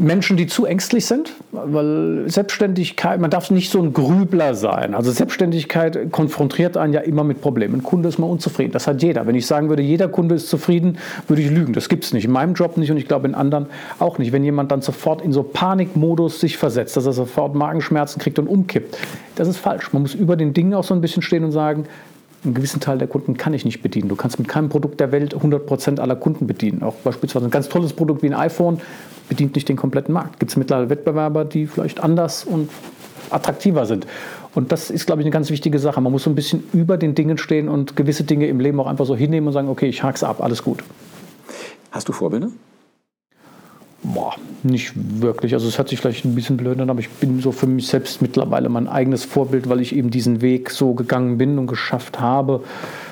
Menschen, 0.00 0.36
die 0.36 0.46
zu 0.46 0.64
ängstlich 0.64 1.06
sind, 1.06 1.32
weil 1.52 2.24
Selbstständigkeit, 2.26 3.20
man 3.20 3.30
darf 3.30 3.50
nicht 3.50 3.70
so 3.70 3.80
ein 3.80 3.92
Grübler 3.92 4.54
sein. 4.54 4.94
Also 4.94 5.10
Selbstständigkeit 5.10 6.10
konfrontiert 6.10 6.76
einen 6.76 6.92
ja 6.92 7.00
immer 7.00 7.22
mit 7.22 7.40
Problemen. 7.40 7.76
Ein 7.76 7.82
Kunde 7.82 8.08
ist 8.08 8.18
mal 8.18 8.26
unzufrieden, 8.26 8.72
das 8.72 8.86
hat 8.86 9.02
jeder. 9.02 9.26
Wenn 9.26 9.34
ich 9.34 9.46
sagen 9.46 9.68
würde, 9.68 9.82
jeder 9.82 10.08
Kunde 10.08 10.34
ist 10.34 10.48
zufrieden, 10.48 10.98
würde 11.28 11.42
ich 11.42 11.50
lügen. 11.50 11.72
Das 11.72 11.88
gibt 11.88 12.04
es 12.04 12.12
nicht. 12.12 12.24
In 12.24 12.32
meinem 12.32 12.54
Job 12.54 12.76
nicht 12.76 12.90
und 12.90 12.96
ich 12.96 13.06
glaube 13.06 13.28
in 13.28 13.34
anderen 13.34 13.66
auch 13.98 14.18
nicht. 14.18 14.32
Wenn 14.32 14.42
jemand 14.42 14.72
dann 14.72 14.80
sofort 14.80 15.22
in 15.22 15.32
so 15.32 15.42
Panikmodus 15.42 16.40
sich 16.40 16.56
versetzt, 16.56 16.96
dass 16.96 17.06
er 17.06 17.12
sofort 17.12 17.54
Magenschmerzen 17.54 18.20
kriegt 18.20 18.38
und 18.38 18.48
umkippt, 18.48 18.96
das 19.36 19.48
ist 19.48 19.58
falsch. 19.58 19.92
Man 19.92 20.02
muss 20.02 20.14
über 20.14 20.36
den 20.36 20.54
Dingen 20.54 20.74
auch 20.74 20.84
so 20.84 20.94
ein 20.94 21.00
bisschen 21.00 21.22
stehen 21.22 21.44
und 21.44 21.52
sagen, 21.52 21.84
einen 22.44 22.54
gewissen 22.54 22.80
Teil 22.80 22.98
der 22.98 23.08
Kunden 23.08 23.36
kann 23.36 23.52
ich 23.54 23.64
nicht 23.64 23.82
bedienen. 23.82 24.08
Du 24.08 24.16
kannst 24.16 24.38
mit 24.38 24.48
keinem 24.48 24.68
Produkt 24.68 25.00
der 25.00 25.12
Welt 25.12 25.34
100% 25.34 25.98
aller 26.00 26.16
Kunden 26.16 26.46
bedienen. 26.46 26.82
Auch 26.82 26.94
beispielsweise 26.94 27.46
ein 27.46 27.50
ganz 27.50 27.68
tolles 27.68 27.92
Produkt 27.92 28.22
wie 28.22 28.28
ein 28.28 28.34
iPhone 28.34 28.80
bedient 29.28 29.54
nicht 29.54 29.68
den 29.68 29.76
kompletten 29.76 30.14
Markt. 30.14 30.40
Gibt 30.40 30.50
es 30.50 30.56
mittlerweile 30.56 30.90
Wettbewerber, 30.90 31.44
die 31.44 31.66
vielleicht 31.66 32.00
anders 32.00 32.44
und 32.44 32.70
attraktiver 33.30 33.86
sind. 33.86 34.06
Und 34.54 34.72
das 34.72 34.90
ist, 34.90 35.06
glaube 35.06 35.22
ich, 35.22 35.26
eine 35.26 35.32
ganz 35.32 35.50
wichtige 35.50 35.78
Sache. 35.78 36.00
Man 36.00 36.12
muss 36.12 36.24
so 36.24 36.30
ein 36.30 36.34
bisschen 36.34 36.64
über 36.72 36.96
den 36.96 37.14
Dingen 37.14 37.38
stehen 37.38 37.68
und 37.68 37.94
gewisse 37.94 38.24
Dinge 38.24 38.46
im 38.46 38.58
Leben 38.58 38.80
auch 38.80 38.86
einfach 38.86 39.06
so 39.06 39.14
hinnehmen 39.14 39.46
und 39.46 39.52
sagen, 39.52 39.68
okay, 39.68 39.86
ich 39.86 40.02
hak's 40.02 40.24
ab, 40.24 40.42
alles 40.42 40.62
gut. 40.62 40.82
Hast 41.92 42.08
du 42.08 42.12
Vorbilder? 42.12 42.50
Boah, 44.02 44.34
nicht 44.62 44.92
wirklich. 45.20 45.52
Also 45.52 45.68
es 45.68 45.76
hört 45.76 45.90
sich 45.90 46.00
vielleicht 46.00 46.24
ein 46.24 46.34
bisschen 46.34 46.56
blöd 46.56 46.80
an, 46.80 46.88
aber 46.88 47.00
ich 47.00 47.10
bin 47.10 47.40
so 47.40 47.52
für 47.52 47.66
mich 47.66 47.88
selbst 47.88 48.22
mittlerweile 48.22 48.70
mein 48.70 48.88
eigenes 48.88 49.24
Vorbild, 49.24 49.68
weil 49.68 49.80
ich 49.80 49.94
eben 49.94 50.10
diesen 50.10 50.40
Weg 50.40 50.70
so 50.70 50.94
gegangen 50.94 51.36
bin 51.36 51.58
und 51.58 51.66
geschafft 51.66 52.18
habe. 52.18 52.62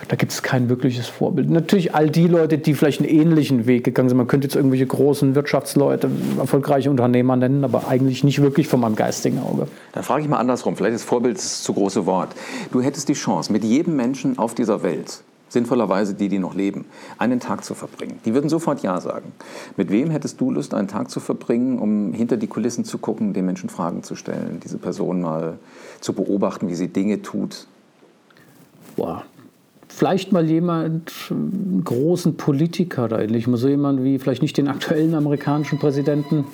Da 0.09 0.17
gibt 0.17 0.33
es 0.33 0.43
kein 0.43 0.71
wirkliches 0.71 1.07
Vorbild. 1.07 1.51
Natürlich 1.51 1.95
all 1.95 2.09
die 2.09 2.27
Leute, 2.27 2.57
die 2.57 2.73
vielleicht 2.73 3.01
einen 3.01 3.11
ähnlichen 3.11 3.67
Weg 3.67 3.85
gegangen 3.85 4.09
sind. 4.09 4.17
Man 4.17 4.27
könnte 4.27 4.47
jetzt 4.47 4.57
irgendwelche 4.57 4.87
großen 4.87 5.35
Wirtschaftsleute, 5.35 6.11
erfolgreiche 6.39 6.91
Unternehmer 6.91 7.37
nennen, 7.37 7.63
aber 7.65 7.89
eigentlich 7.89 8.25
nicht 8.25 8.41
wirklich 8.41 8.67
von 8.67 8.81
meinem 8.81 8.97
geistigen 8.97 9.41
Auge. 9.41 9.69
Dann 9.93 10.05
frage 10.05 10.23
ich 10.23 10.29
mal 10.29 10.39
andersrum. 10.39 10.75
Vielleicht 10.75 10.95
ist 10.95 11.05
Vorbild 11.05 11.37
das 11.37 11.63
zu 11.63 11.75
große 11.75 12.07
Wort. 12.07 12.31
Du 12.73 12.81
hättest 12.81 13.11
die 13.11 13.15
Chance, 13.15 13.53
mit 13.53 13.63
jedem 13.63 13.97
Menschen 13.97 14.39
auf 14.39 14.55
dieser 14.55 14.83
Welt 14.83 15.23
sinnvollerweise 15.49 16.15
die, 16.15 16.29
die 16.29 16.39
noch 16.39 16.55
leben, 16.55 16.85
einen 17.19 17.41
Tag 17.41 17.65
zu 17.65 17.75
verbringen. 17.75 18.19
Die 18.25 18.35
würden 18.35 18.49
sofort 18.51 18.83
Ja 18.83 19.01
sagen. 19.01 19.33
Mit 19.77 19.91
wem 19.91 20.11
hättest 20.11 20.41
du 20.41 20.51
Lust, 20.51 20.75
einen 20.75 20.89
Tag 20.89 21.11
zu 21.11 21.21
verbringen, 21.21 21.79
um 21.79 22.13
hinter 22.13 22.37
die 22.37 22.47
Kulissen 22.47 22.85
zu 22.85 22.99
gucken, 22.99 23.33
den 23.33 23.47
Menschen 23.47 23.71
Fragen 23.71 24.03
zu 24.03 24.15
stellen, 24.15 24.61
diese 24.63 24.79
Person 24.79 25.23
mal 25.23 25.59
zu 26.01 26.13
beobachten, 26.13 26.69
wie 26.69 26.75
sie 26.75 26.89
Dinge 26.89 27.23
tut? 27.23 27.67
Boah. 28.97 29.25
Vielleicht 29.89 30.33
mal 30.33 30.49
jemand, 30.49 31.13
einen 31.31 31.83
großen 31.83 32.37
Politiker 32.37 33.05
oder 33.05 33.23
ähnlich, 33.23 33.47
so 33.51 33.69
jemand 33.69 34.05
wie 34.05 34.19
vielleicht 34.19 34.43
nicht 34.43 34.57
den 34.57 34.69
aktuellen 34.69 35.15
amerikanischen 35.15 35.79
Präsidenten. 35.79 36.45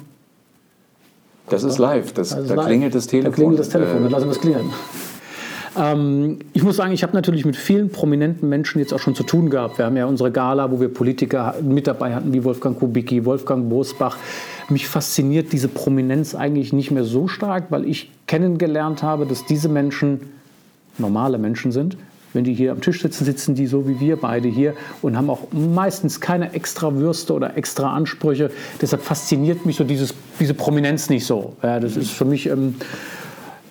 Das 1.49 1.64
ist 1.64 1.78
live, 1.78 2.12
das, 2.12 2.33
ist 2.33 2.49
da 2.49 2.54
live. 2.54 2.66
klingelt 2.66 2.95
das 2.95 3.07
Telefon. 3.07 3.30
Da 3.30 3.35
klingelt 3.35 3.59
das 3.59 3.68
Telefon, 3.68 4.02
dann 4.02 4.12
lassen 4.12 4.26
wir 4.26 4.33
es 4.33 4.40
klären. 4.40 4.71
Ähm, 5.76 6.38
ich 6.52 6.62
muss 6.62 6.76
sagen, 6.76 6.93
ich 6.93 7.02
habe 7.02 7.14
natürlich 7.14 7.45
mit 7.45 7.57
vielen 7.57 7.90
prominenten 7.90 8.49
Menschen 8.49 8.78
jetzt 8.78 8.93
auch 8.93 8.99
schon 8.99 9.14
zu 9.14 9.25
tun 9.25 9.50
gehabt. 9.50 9.78
Wir 9.78 9.87
haben 9.87 9.97
ja 9.97 10.07
unsere 10.07 10.31
Gala, 10.31 10.71
wo 10.71 10.81
wir 10.81 10.93
Politiker 10.93 11.54
mit 11.62 11.87
dabei 11.87 12.14
hatten, 12.14 12.33
wie 12.33 12.45
Wolfgang 12.45 12.78
Kubicki, 12.78 13.25
Wolfgang 13.25 13.69
Bosbach. 13.69 14.16
Mich 14.69 14.87
fasziniert 14.88 15.52
diese 15.52 15.69
Prominenz 15.69 16.35
eigentlich 16.35 16.73
nicht 16.73 16.90
mehr 16.90 17.04
so 17.04 17.28
stark, 17.28 17.64
weil 17.71 17.85
ich 17.85 18.11
kennengelernt 18.26 19.02
habe, 19.02 19.26
dass 19.26 19.45
diese 19.47 19.69
Menschen 19.69 20.21
normale 20.99 21.38
Menschen 21.38 21.73
sind. 21.73 21.97
Wenn 22.33 22.43
die 22.43 22.54
hier 22.54 22.73
am 22.73 22.81
Tisch 22.81 23.00
sitzen, 23.00 23.25
sitzen 23.25 23.54
die 23.54 23.69
so 23.69 23.87
wie 23.87 24.00
wir 24.00 24.16
beide 24.16 24.49
hier 24.49 24.75
und 25.02 25.16
haben 25.16 25.31
auch 25.31 25.52
meistens 25.52 26.21
keine 26.21 26.52
extra 26.52 26.93
Würste 26.95 27.33
oder 27.33 27.57
extra 27.57 27.95
Ansprüche. 27.95 28.50
Deshalb 28.81 29.02
fasziniert 29.02 29.66
mich 29.66 29.76
so 29.76 29.85
dieses, 29.85 30.14
diese 30.40 30.54
Prominenz 30.54 31.09
nicht 31.11 31.26
so. 31.26 31.54
Ja, 31.62 31.78
das 31.78 31.97
ist 31.97 32.11
für 32.11 32.25
mich 32.25 32.47
ähm, 32.47 32.75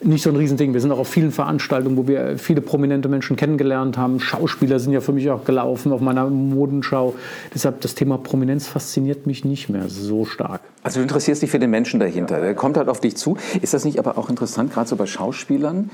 nicht 0.05 0.23
so 0.23 0.29
ein 0.29 0.35
Riesending. 0.35 0.73
Wir 0.73 0.81
sind 0.81 0.91
auch 0.91 0.99
auf 0.99 1.07
vielen 1.07 1.31
Veranstaltungen, 1.31 1.97
wo 1.97 2.07
wir 2.07 2.37
viele 2.37 2.61
prominente 2.61 3.09
Menschen 3.09 3.35
kennengelernt 3.35 3.97
haben. 3.97 4.19
Schauspieler 4.19 4.79
sind 4.79 4.93
ja 4.93 5.01
für 5.01 5.11
mich 5.11 5.29
auch 5.29 5.45
gelaufen 5.45 5.91
auf 5.91 6.01
meiner 6.01 6.29
Modenschau. 6.29 7.15
Deshalb 7.53 7.81
das 7.81 7.95
Thema 7.95 8.17
Prominenz 8.17 8.67
fasziniert 8.67 9.27
mich 9.27 9.45
nicht 9.45 9.69
mehr 9.69 9.89
so 9.89 10.25
stark. 10.25 10.61
Also 10.83 10.99
du 10.99 11.03
interessierst 11.03 11.41
dich 11.41 11.51
für 11.51 11.59
den 11.59 11.69
Menschen 11.69 11.99
dahinter. 11.99 12.41
Der 12.41 12.55
kommt 12.55 12.77
halt 12.77 12.89
auf 12.89 12.99
dich 12.99 13.15
zu. 13.15 13.37
Ist 13.61 13.73
das 13.73 13.85
nicht 13.85 13.99
aber 13.99 14.17
auch 14.17 14.29
interessant, 14.29 14.73
gerade 14.73 14.89
so 14.89 14.95
bei 14.95 15.05
Schauspielern? 15.05 15.89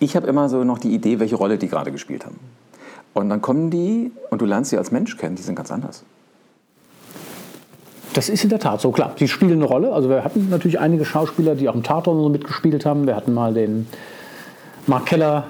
Ich 0.00 0.16
habe 0.16 0.26
immer 0.26 0.48
so 0.48 0.64
noch 0.64 0.78
die 0.78 0.94
Idee, 0.94 1.20
welche 1.20 1.36
Rolle 1.36 1.58
die 1.58 1.68
gerade 1.68 1.92
gespielt 1.92 2.24
haben. 2.24 2.38
Und 3.14 3.28
dann 3.28 3.42
kommen 3.42 3.70
die 3.70 4.10
und 4.30 4.40
du 4.40 4.46
lernst 4.46 4.70
sie 4.70 4.78
als 4.78 4.90
Mensch 4.90 5.16
kennen, 5.16 5.36
die 5.36 5.42
sind 5.42 5.54
ganz 5.54 5.70
anders. 5.70 6.04
Das 8.14 8.28
ist 8.28 8.44
in 8.44 8.50
der 8.50 8.58
Tat 8.58 8.80
so, 8.80 8.90
klar. 8.90 9.14
Sie 9.18 9.28
spielen 9.28 9.52
eine 9.52 9.64
Rolle. 9.64 9.92
Also 9.92 10.08
wir 10.08 10.24
hatten 10.24 10.48
natürlich 10.50 10.78
einige 10.78 11.04
Schauspieler, 11.04 11.54
die 11.54 11.68
auch 11.68 11.74
im 11.74 11.82
Tatort 11.82 12.18
so 12.18 12.28
mitgespielt 12.28 12.84
haben. 12.84 13.06
Wir 13.06 13.16
hatten 13.16 13.32
mal 13.32 13.54
den 13.54 13.86
Mark 14.86 15.06
Keller 15.06 15.44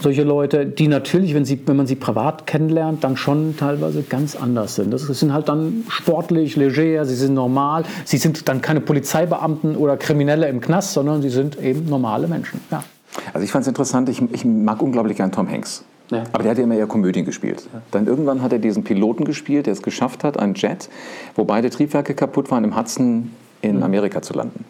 solche 0.00 0.22
Leute, 0.22 0.66
die 0.66 0.88
natürlich, 0.88 1.34
wenn, 1.34 1.44
sie, 1.44 1.60
wenn 1.66 1.76
man 1.76 1.86
sie 1.86 1.96
privat 1.96 2.46
kennenlernt, 2.46 3.02
dann 3.02 3.16
schon 3.16 3.56
teilweise 3.56 4.02
ganz 4.02 4.36
anders 4.36 4.76
sind. 4.76 4.92
Das 4.92 5.02
sind 5.02 5.32
halt 5.32 5.48
dann 5.48 5.84
sportlich, 5.88 6.56
leger, 6.56 7.04
sie 7.04 7.16
sind 7.16 7.34
normal. 7.34 7.84
Sie 8.04 8.16
sind 8.16 8.48
dann 8.48 8.62
keine 8.62 8.80
Polizeibeamten 8.80 9.76
oder 9.76 9.96
Kriminelle 9.96 10.48
im 10.48 10.60
Knast, 10.60 10.92
sondern 10.92 11.22
sie 11.22 11.30
sind 11.30 11.60
eben 11.60 11.88
normale 11.88 12.28
Menschen. 12.28 12.60
Ja. 12.70 12.84
Also 13.32 13.44
ich 13.44 13.50
fand 13.50 13.62
es 13.62 13.68
interessant, 13.68 14.08
ich, 14.08 14.22
ich, 14.32 14.44
mag 14.44 14.80
unglaublich 14.80 15.16
gern 15.16 15.32
Tom 15.32 15.48
Hanks. 15.50 15.84
Ja. 16.10 16.24
Aber 16.32 16.42
der 16.42 16.50
hat 16.50 16.58
ja 16.58 16.64
immer 16.64 16.76
eher 16.76 16.86
Komödien 16.86 17.24
gespielt. 17.24 17.68
Ja. 17.72 17.82
Dann 17.90 18.06
irgendwann 18.06 18.42
hat 18.42 18.52
er 18.52 18.58
diesen 18.58 18.84
Piloten 18.84 19.24
gespielt, 19.24 19.66
der 19.66 19.72
es 19.72 19.82
geschafft 19.82 20.24
hat, 20.24 20.38
einen 20.38 20.54
Jet, 20.54 20.88
wo 21.34 21.44
beide 21.44 21.70
Triebwerke 21.70 22.14
kaputt 22.14 22.50
waren, 22.50 22.64
im 22.64 22.76
Hudson 22.76 23.32
in 23.60 23.76
mhm. 23.76 23.82
Amerika 23.82 24.22
zu 24.22 24.32
landen. 24.32 24.64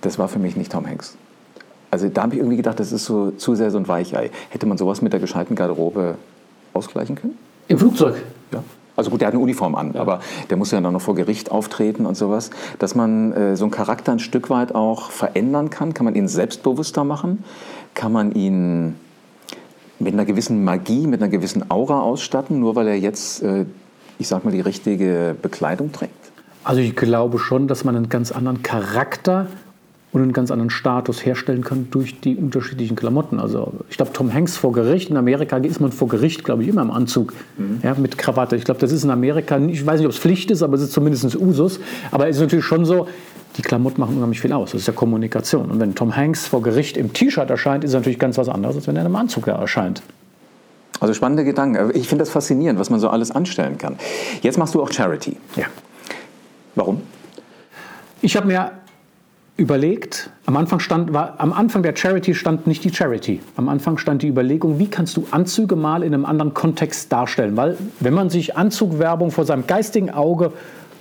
Das 0.00 0.18
war 0.18 0.28
für 0.28 0.38
mich 0.38 0.56
nicht 0.56 0.72
Tom 0.72 0.86
Hanks. 0.86 1.16
Also 1.90 2.08
da 2.08 2.22
habe 2.22 2.34
ich 2.34 2.38
irgendwie 2.38 2.56
gedacht, 2.56 2.80
das 2.80 2.90
ist 2.90 3.04
so 3.04 3.32
zu 3.32 3.54
sehr 3.54 3.70
so 3.70 3.78
ein 3.78 3.86
Weichei. 3.86 4.30
Hätte 4.50 4.66
man 4.66 4.78
sowas 4.78 5.02
mit 5.02 5.12
der 5.12 5.20
gescheiten 5.20 5.54
Garderobe 5.54 6.16
ausgleichen 6.72 7.16
können? 7.16 7.36
Im 7.68 7.78
Flugzeug? 7.78 8.16
Ja. 8.52 8.64
Also 8.96 9.10
gut, 9.10 9.20
der 9.20 9.28
hat 9.28 9.34
eine 9.34 9.42
Uniform 9.42 9.74
an, 9.74 9.92
ja. 9.94 10.00
aber 10.00 10.20
der 10.50 10.56
muss 10.56 10.70
ja 10.70 10.80
dann 10.80 10.92
noch 10.92 11.00
vor 11.00 11.14
Gericht 11.14 11.50
auftreten 11.50 12.04
und 12.04 12.14
sowas. 12.14 12.50
Dass 12.78 12.94
man 12.94 13.32
äh, 13.32 13.56
so 13.56 13.64
einen 13.64 13.70
Charakter 13.70 14.12
ein 14.12 14.18
Stück 14.18 14.50
weit 14.50 14.74
auch 14.74 15.10
verändern 15.10 15.70
kann, 15.70 15.94
kann 15.94 16.04
man 16.04 16.14
ihn 16.14 16.28
selbstbewusster 16.28 17.04
machen, 17.04 17.44
kann 17.94 18.12
man 18.12 18.32
ihn 18.32 18.96
mit 20.02 20.12
einer 20.12 20.24
gewissen 20.24 20.64
Magie, 20.64 21.06
mit 21.06 21.22
einer 21.22 21.30
gewissen 21.30 21.70
Aura 21.70 22.00
ausstatten, 22.00 22.60
nur 22.60 22.76
weil 22.76 22.88
er 22.88 22.98
jetzt, 22.98 23.42
äh, 23.42 23.64
ich 24.18 24.28
sag 24.28 24.44
mal, 24.44 24.50
die 24.50 24.60
richtige 24.60 25.34
Bekleidung 25.40 25.92
trägt? 25.92 26.32
Also 26.64 26.80
ich 26.80 26.94
glaube 26.94 27.38
schon, 27.38 27.66
dass 27.66 27.84
man 27.84 27.96
einen 27.96 28.08
ganz 28.08 28.30
anderen 28.30 28.62
Charakter 28.62 29.48
und 30.12 30.20
einen 30.20 30.32
ganz 30.32 30.50
anderen 30.50 30.70
Status 30.70 31.24
herstellen 31.24 31.64
kann 31.64 31.88
durch 31.90 32.20
die 32.20 32.36
unterschiedlichen 32.36 32.96
Klamotten. 32.96 33.40
Also 33.40 33.72
ich 33.88 33.96
glaube, 33.96 34.12
Tom 34.12 34.32
Hanks 34.32 34.56
vor 34.56 34.72
Gericht, 34.72 35.08
in 35.08 35.16
Amerika 35.16 35.56
ist 35.56 35.80
man 35.80 35.90
vor 35.90 36.08
Gericht, 36.08 36.44
glaube 36.44 36.62
ich, 36.62 36.68
immer 36.68 36.82
im 36.82 36.90
Anzug 36.90 37.32
mhm. 37.56 37.80
ja, 37.82 37.94
mit 37.94 38.18
Krawatte. 38.18 38.56
Ich 38.56 38.64
glaube, 38.64 38.78
das 38.78 38.92
ist 38.92 39.04
in 39.04 39.10
Amerika, 39.10 39.58
ich 39.58 39.84
weiß 39.84 40.00
nicht, 40.00 40.06
ob 40.06 40.12
es 40.12 40.18
Pflicht 40.18 40.50
ist, 40.50 40.62
aber 40.62 40.76
es 40.76 40.82
ist 40.82 40.92
zumindest 40.92 41.34
Usus. 41.36 41.80
Aber 42.10 42.28
es 42.28 42.36
ist 42.36 42.42
natürlich 42.42 42.64
schon 42.64 42.84
so, 42.84 43.08
die 43.56 43.62
Klamotten 43.62 44.00
machen 44.00 44.16
unheimlich 44.16 44.40
viel 44.40 44.52
aus. 44.52 44.72
Das 44.72 44.82
ist 44.82 44.86
ja 44.86 44.92
Kommunikation. 44.92 45.70
Und 45.70 45.80
wenn 45.80 45.94
Tom 45.94 46.14
Hanks 46.14 46.46
vor 46.46 46.62
Gericht 46.62 46.98
im 46.98 47.14
T-Shirt 47.14 47.48
erscheint, 47.48 47.82
ist 47.82 47.90
es 47.90 47.94
natürlich 47.94 48.18
ganz 48.18 48.36
was 48.36 48.50
anderes, 48.50 48.76
als 48.76 48.86
wenn 48.86 48.96
er 48.96 49.02
in 49.02 49.06
einem 49.06 49.16
Anzug 49.16 49.46
da 49.46 49.52
erscheint. 49.52 50.02
Also 51.00 51.14
spannende 51.14 51.44
Gedanken. 51.44 51.90
Ich 51.94 52.06
finde 52.06 52.22
das 52.22 52.30
faszinierend, 52.30 52.78
was 52.78 52.90
man 52.90 53.00
so 53.00 53.08
alles 53.08 53.30
anstellen 53.30 53.78
kann. 53.78 53.96
Jetzt 54.42 54.58
machst 54.58 54.74
du 54.74 54.82
auch 54.82 54.92
Charity. 54.92 55.36
Ja. 55.56 55.64
Warum? 56.74 57.00
Ich 58.20 58.36
habe 58.36 58.46
mir 58.46 58.70
überlegt, 59.56 60.30
am 60.46 60.56
Anfang, 60.56 60.80
stand, 60.80 61.12
war, 61.12 61.34
am 61.38 61.52
Anfang 61.52 61.82
der 61.82 61.94
Charity 61.94 62.34
stand 62.34 62.66
nicht 62.66 62.84
die 62.84 62.92
Charity. 62.92 63.40
Am 63.56 63.68
Anfang 63.68 63.98
stand 63.98 64.22
die 64.22 64.28
Überlegung, 64.28 64.78
wie 64.78 64.88
kannst 64.88 65.16
du 65.16 65.26
Anzüge 65.30 65.76
mal 65.76 66.02
in 66.02 66.14
einem 66.14 66.24
anderen 66.24 66.54
Kontext 66.54 67.12
darstellen? 67.12 67.56
Weil 67.56 67.76
wenn 68.00 68.14
man 68.14 68.30
sich 68.30 68.56
Anzugwerbung 68.56 69.30
vor 69.30 69.44
seinem 69.44 69.66
geistigen 69.66 70.10
Auge 70.10 70.52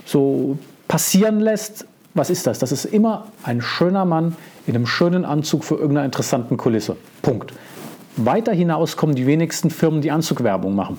so 0.05 0.58
passieren 0.88 1.39
lässt, 1.39 1.86
was 2.13 2.29
ist 2.29 2.46
das? 2.46 2.60
Das 2.60 2.74
ist 2.74 2.86
immer 2.86 3.27
ein 3.43 3.62
schöner 3.62 4.03
Mann 4.03 4.36
in 4.67 4.75
einem 4.75 4.86
schönen 4.86 5.24
Anzug 5.24 5.63
für 5.63 5.75
irgendeiner 5.75 6.05
interessanten 6.05 6.58
Kulisse. 6.58 6.98
Punkt. 7.22 7.53
Weiter 8.17 8.51
hinaus 8.51 8.98
kommen 8.98 9.15
die 9.15 9.25
wenigsten 9.25 9.70
Firmen, 9.70 10.01
die 10.01 10.12
Anzugwerbung 10.12 10.75
machen. 10.75 10.98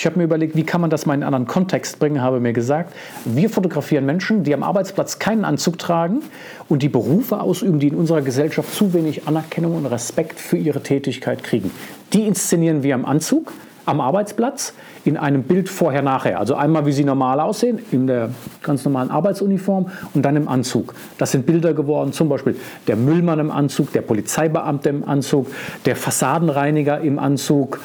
Ich 0.00 0.06
habe 0.06 0.16
mir 0.16 0.24
überlegt, 0.24 0.56
wie 0.56 0.64
kann 0.64 0.80
man 0.80 0.88
das 0.88 1.04
mal 1.04 1.12
in 1.12 1.22
einen 1.22 1.34
anderen 1.34 1.46
Kontext 1.46 1.98
bringen, 1.98 2.22
habe 2.22 2.40
mir 2.40 2.54
gesagt, 2.54 2.94
wir 3.26 3.50
fotografieren 3.50 4.06
Menschen, 4.06 4.44
die 4.44 4.54
am 4.54 4.62
Arbeitsplatz 4.62 5.18
keinen 5.18 5.44
Anzug 5.44 5.76
tragen 5.76 6.22
und 6.70 6.80
die 6.82 6.88
Berufe 6.88 7.38
ausüben, 7.38 7.80
die 7.80 7.88
in 7.88 7.96
unserer 7.96 8.22
Gesellschaft 8.22 8.72
zu 8.74 8.94
wenig 8.94 9.28
Anerkennung 9.28 9.74
und 9.74 9.84
Respekt 9.84 10.40
für 10.40 10.56
ihre 10.56 10.82
Tätigkeit 10.82 11.44
kriegen. 11.44 11.70
Die 12.14 12.26
inszenieren 12.26 12.82
wir 12.82 12.94
am 12.94 13.04
Anzug 13.04 13.52
am 13.84 14.00
Arbeitsplatz 14.00 14.72
in 15.04 15.18
einem 15.18 15.42
Bild 15.42 15.68
vorher-nachher. 15.68 16.38
Also 16.38 16.54
einmal, 16.54 16.86
wie 16.86 16.92
sie 16.92 17.04
normal 17.04 17.38
aussehen, 17.38 17.80
in 17.90 18.06
der 18.06 18.30
ganz 18.62 18.86
normalen 18.86 19.10
Arbeitsuniform 19.10 19.90
und 20.14 20.22
dann 20.22 20.36
im 20.36 20.48
Anzug. 20.48 20.94
Das 21.18 21.32
sind 21.32 21.44
Bilder 21.44 21.74
geworden, 21.74 22.14
zum 22.14 22.30
Beispiel 22.30 22.56
der 22.86 22.96
Müllmann 22.96 23.38
im 23.38 23.50
Anzug, 23.50 23.92
der 23.92 24.02
Polizeibeamte 24.02 24.88
im 24.88 25.06
Anzug, 25.06 25.48
der 25.84 25.96
Fassadenreiniger 25.96 27.00
im 27.00 27.18
Anzug. 27.18 27.80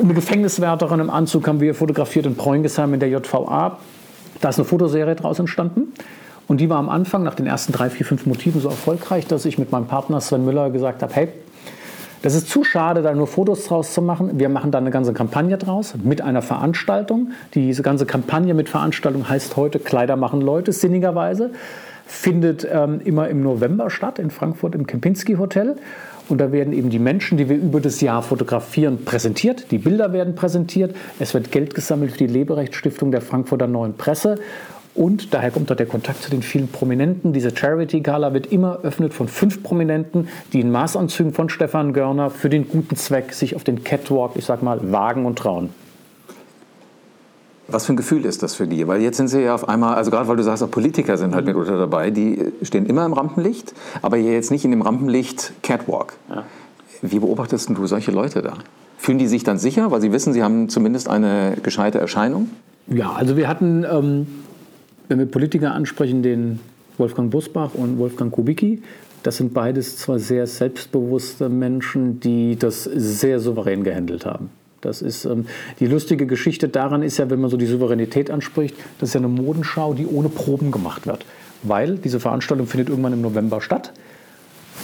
Eine 0.00 0.14
Gefängniswärterin 0.14 1.00
im 1.00 1.10
Anzug 1.10 1.46
haben 1.46 1.60
wir 1.60 1.74
fotografiert 1.74 2.24
in 2.24 2.34
Preungesheim 2.34 2.94
in 2.94 3.00
der 3.00 3.10
JVA. 3.10 3.78
Da 4.40 4.48
ist 4.48 4.58
eine 4.58 4.64
Fotoserie 4.64 5.14
draus 5.14 5.38
entstanden. 5.38 5.92
Und 6.48 6.60
die 6.62 6.70
war 6.70 6.78
am 6.78 6.88
Anfang, 6.88 7.22
nach 7.22 7.34
den 7.34 7.46
ersten 7.46 7.72
drei, 7.72 7.90
vier, 7.90 8.06
fünf 8.06 8.24
Motiven, 8.24 8.60
so 8.60 8.68
erfolgreich, 8.68 9.26
dass 9.26 9.44
ich 9.44 9.58
mit 9.58 9.70
meinem 9.70 9.86
Partner 9.86 10.20
Sven 10.22 10.46
Müller 10.46 10.70
gesagt 10.70 11.02
habe, 11.02 11.14
hey, 11.14 11.28
das 12.22 12.34
ist 12.34 12.48
zu 12.48 12.64
schade, 12.64 13.02
da 13.02 13.12
nur 13.12 13.26
Fotos 13.26 13.66
draus 13.66 13.92
zu 13.92 14.00
machen. 14.00 14.38
Wir 14.38 14.48
machen 14.48 14.70
da 14.70 14.78
eine 14.78 14.90
ganze 14.90 15.12
Kampagne 15.12 15.58
draus 15.58 15.94
mit 16.02 16.22
einer 16.22 16.40
Veranstaltung. 16.40 17.32
Diese 17.54 17.82
ganze 17.82 18.06
Kampagne 18.06 18.54
mit 18.54 18.70
Veranstaltung 18.70 19.28
heißt 19.28 19.56
heute 19.56 19.78
Kleider 19.78 20.16
machen 20.16 20.40
Leute, 20.40 20.72
sinnigerweise. 20.72 21.50
Findet 22.06 22.66
ähm, 22.70 23.00
immer 23.04 23.28
im 23.28 23.42
November 23.42 23.90
statt 23.90 24.18
in 24.18 24.30
Frankfurt 24.30 24.74
im 24.74 24.86
Kempinski 24.86 25.34
Hotel. 25.34 25.76
Und 26.28 26.38
da 26.38 26.52
werden 26.52 26.72
eben 26.72 26.90
die 26.90 26.98
Menschen, 26.98 27.38
die 27.38 27.48
wir 27.48 27.56
über 27.56 27.80
das 27.80 28.00
Jahr 28.00 28.22
fotografieren, 28.22 29.04
präsentiert. 29.04 29.70
Die 29.70 29.78
Bilder 29.78 30.12
werden 30.12 30.34
präsentiert. 30.34 30.94
Es 31.18 31.34
wird 31.34 31.52
Geld 31.52 31.74
gesammelt 31.74 32.12
für 32.12 32.18
die 32.18 32.26
Leberechtsstiftung 32.26 33.10
der 33.10 33.20
Frankfurter 33.20 33.66
Neuen 33.66 33.94
Presse. 33.94 34.36
Und 34.94 35.32
daher 35.32 35.50
kommt 35.50 35.72
auch 35.72 35.76
der 35.76 35.86
Kontakt 35.86 36.22
zu 36.22 36.30
den 36.30 36.42
vielen 36.42 36.68
Prominenten. 36.68 37.32
Diese 37.32 37.56
Charity 37.56 38.00
Gala 38.00 38.34
wird 38.34 38.52
immer 38.52 38.80
eröffnet 38.82 39.14
von 39.14 39.26
fünf 39.26 39.62
Prominenten, 39.62 40.28
die 40.52 40.60
in 40.60 40.70
Maßanzügen 40.70 41.32
von 41.32 41.48
Stefan 41.48 41.94
Görner 41.94 42.28
für 42.28 42.50
den 42.50 42.68
guten 42.68 42.96
Zweck 42.96 43.32
sich 43.32 43.56
auf 43.56 43.64
den 43.64 43.84
Catwalk, 43.84 44.32
ich 44.34 44.44
sag 44.44 44.62
mal, 44.62 44.92
wagen 44.92 45.24
und 45.24 45.38
trauen. 45.38 45.70
Was 47.68 47.86
für 47.86 47.92
ein 47.92 47.96
Gefühl 47.96 48.24
ist 48.24 48.42
das 48.42 48.54
für 48.54 48.66
die? 48.66 48.86
Weil 48.88 49.00
jetzt 49.00 49.16
sind 49.16 49.28
sie 49.28 49.40
ja 49.40 49.54
auf 49.54 49.68
einmal, 49.68 49.94
also 49.94 50.10
gerade 50.10 50.28
weil 50.28 50.36
du 50.36 50.42
sagst, 50.42 50.62
auch 50.62 50.70
Politiker 50.70 51.16
sind 51.16 51.34
halt 51.34 51.46
mitunter 51.46 51.78
dabei, 51.78 52.10
die 52.10 52.52
stehen 52.62 52.86
immer 52.86 53.06
im 53.06 53.12
Rampenlicht, 53.12 53.72
aber 54.02 54.16
jetzt 54.16 54.50
nicht 54.50 54.64
in 54.64 54.72
dem 54.72 54.82
Rampenlicht 54.82 55.52
Catwalk. 55.62 56.14
Ja. 56.28 56.44
Wie 57.02 57.18
beobachtest 57.18 57.70
du 57.70 57.86
solche 57.86 58.10
Leute 58.10 58.42
da? 58.42 58.54
Fühlen 58.98 59.18
die 59.18 59.26
sich 59.26 59.44
dann 59.44 59.58
sicher, 59.58 59.90
weil 59.90 60.00
sie 60.00 60.12
wissen, 60.12 60.32
sie 60.32 60.42
haben 60.42 60.68
zumindest 60.68 61.08
eine 61.08 61.56
gescheite 61.62 61.98
Erscheinung? 61.98 62.50
Ja, 62.88 63.12
also 63.12 63.36
wir 63.36 63.48
hatten 63.48 63.84
ähm, 63.88 64.26
wenn 65.12 65.18
wir 65.18 65.26
Politiker 65.26 65.74
ansprechen, 65.74 66.22
den 66.22 66.58
Wolfgang 66.96 67.30
Busbach 67.30 67.74
und 67.74 67.98
Wolfgang 67.98 68.32
Kubicki, 68.32 68.82
das 69.22 69.36
sind 69.36 69.52
beides 69.52 69.98
zwar 69.98 70.18
sehr 70.18 70.46
selbstbewusste 70.46 71.50
Menschen, 71.50 72.18
die 72.20 72.56
das 72.56 72.84
sehr 72.84 73.38
souverän 73.38 73.84
gehandelt 73.84 74.24
haben. 74.24 74.48
Das 74.82 75.00
ist 75.00 75.24
ähm, 75.24 75.46
die 75.80 75.86
lustige 75.86 76.26
Geschichte 76.26 76.68
daran 76.68 77.02
ist 77.02 77.16
ja, 77.16 77.30
wenn 77.30 77.40
man 77.40 77.50
so 77.50 77.56
die 77.56 77.66
Souveränität 77.66 78.30
anspricht, 78.30 78.76
das 78.98 79.10
ist 79.10 79.14
ja 79.14 79.20
eine 79.20 79.28
Modenschau, 79.28 79.94
die 79.94 80.06
ohne 80.06 80.28
Proben 80.28 80.70
gemacht 80.70 81.06
wird, 81.06 81.24
weil 81.62 81.96
diese 81.96 82.20
Veranstaltung 82.20 82.66
findet 82.66 82.90
irgendwann 82.90 83.14
im 83.14 83.22
November 83.22 83.60
statt 83.60 83.92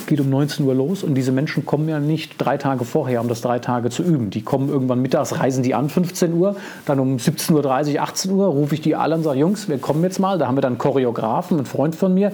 geht 0.07 0.21
um 0.21 0.31
19 0.31 0.65
Uhr 0.67 0.75
los 0.75 1.03
und 1.03 1.15
diese 1.15 1.33
Menschen 1.33 1.67
kommen 1.67 1.89
ja 1.89 2.01
nicht 2.01 2.35
drei 2.39 2.57
Tage 2.57 2.85
vorher, 2.85 3.21
um 3.21 3.29
das 3.29 3.41
drei 3.41 3.59
Tage 3.59 3.91
zu 3.91 4.03
üben. 4.03 4.31
Die 4.31 4.43
kommen 4.43 4.69
irgendwann 4.69 5.01
mittags, 5.01 5.39
reisen 5.39 5.63
die 5.63 5.75
an, 5.75 5.89
15 5.89 6.33
Uhr, 6.33 6.57
dann 6.87 6.99
um 6.99 7.17
17.30 7.17 7.95
Uhr, 7.95 8.03
18 8.03 8.31
Uhr 8.31 8.47
rufe 8.47 8.75
ich 8.75 8.81
die 8.81 8.97
alle 8.97 9.17
und 9.17 9.23
sage, 9.23 9.39
Jungs, 9.39 9.69
wir 9.69 9.79
kommen 9.79 10.03
jetzt 10.03 10.19
mal. 10.19 10.39
Da 10.39 10.47
haben 10.47 10.57
wir 10.57 10.63
dann 10.63 10.73
einen 10.73 10.79
Choreografen, 10.79 11.59
einen 11.59 11.67
Freund 11.67 11.95
von 11.95 12.15
mir, 12.15 12.33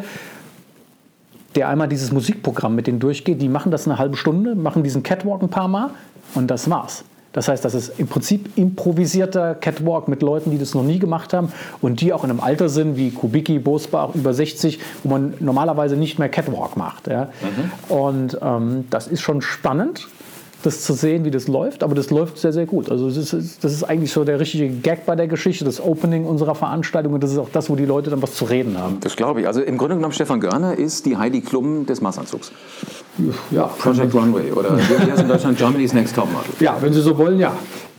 der 1.54 1.68
einmal 1.68 1.88
dieses 1.88 2.12
Musikprogramm 2.12 2.75
mit 2.75 2.87
denen 2.87 3.00
durchgeht. 3.00 3.42
Die 3.42 3.49
machen 3.49 3.73
das 3.73 3.87
eine 3.87 3.99
halbe 3.99 4.16
Stunde, 4.16 4.54
machen 4.54 4.83
diesen 4.83 5.02
Catwalk 5.02 5.42
ein 5.42 5.50
paar 5.50 5.68
Mal 5.68 5.90
und 6.35 6.50
das 6.50 6.71
war's. 6.71 7.04
Das 7.34 7.48
heißt, 7.48 7.64
das 7.64 7.74
ist 7.74 7.98
im 7.98 8.06
Prinzip 8.06 8.56
improvisierter 8.56 9.56
Catwalk 9.56 10.08
mit 10.08 10.22
Leuten, 10.22 10.52
die 10.52 10.58
das 10.58 10.72
noch 10.72 10.84
nie 10.84 11.00
gemacht 11.00 11.34
haben 11.34 11.52
und 11.82 12.00
die 12.00 12.12
auch 12.12 12.24
in 12.24 12.30
einem 12.30 12.40
Alter 12.40 12.68
sind 12.68 12.96
wie 12.96 13.10
Kubicki, 13.10 13.58
Bosbach, 13.58 14.14
über 14.14 14.32
60, 14.32 14.78
wo 15.02 15.10
man 15.10 15.34
normalerweise 15.40 15.96
nicht 15.96 16.18
mehr 16.18 16.28
Catwalk 16.28 16.76
macht. 16.76 17.08
Ja. 17.08 17.28
Mhm. 17.42 17.94
Und 17.94 18.38
ähm, 18.40 18.84
das 18.88 19.08
ist 19.08 19.20
schon 19.20 19.42
spannend 19.42 20.08
das 20.66 20.83
zu 20.83 20.92
sehen, 20.92 21.25
wie 21.25 21.30
das 21.30 21.49
läuft. 21.49 21.83
Aber 21.83 21.94
das 21.94 22.11
läuft 22.11 22.38
sehr, 22.38 22.52
sehr 22.52 22.66
gut. 22.66 22.90
Also 22.90 23.09
das 23.09 23.33
ist, 23.33 23.62
das 23.62 23.73
ist 23.73 23.85
eigentlich 23.85 24.12
so 24.12 24.25
der 24.25 24.40
richtige 24.40 24.68
Gag 24.68 25.06
bei 25.06 25.16
der 25.16 25.28
Geschichte, 25.28 25.64
das 25.64 25.80
Opening 25.80 26.25
unserer 26.25 26.54
Veranstaltung. 26.54 27.14
Und 27.14 27.23
das 27.23 27.33
ist 27.33 27.38
auch 27.38 27.50
das, 27.52 27.71
wo 27.71 27.76
die 27.76 27.85
Leute 27.85 28.11
dann 28.11 28.23
was 28.23 28.35
zu 28.35 28.44
reden 28.44 28.78
haben. 28.78 28.99
Das 29.00 29.16
glaube 29.16 29.40
ich. 29.40 29.47
Also 29.47 29.61
im 29.61 29.78
Grunde 29.78 29.97
genommen, 29.97 30.12
Stefan 30.12 30.40
Görner 30.40 30.76
ist 30.76 31.06
die 31.06 31.16
Heidi 31.16 31.40
Klum 31.40 31.87
des 31.87 32.00
Maßanzugs. 32.00 32.52
Ja. 33.50 33.64
Project 33.78 34.14
Runway 34.14 34.50
oder 34.52 34.76
wie 34.76 35.11
heißt 35.11 35.23
in 35.23 35.28
Deutschland 35.28 35.59
Germany's 35.59 35.92
Next 35.92 36.16
Top 36.16 36.26
Model. 36.33 36.50
Ja, 36.61 36.76
wenn 36.80 36.92
Sie 36.92 37.00
so 37.00 37.16
wollen, 37.16 37.38
ja. 37.38 37.52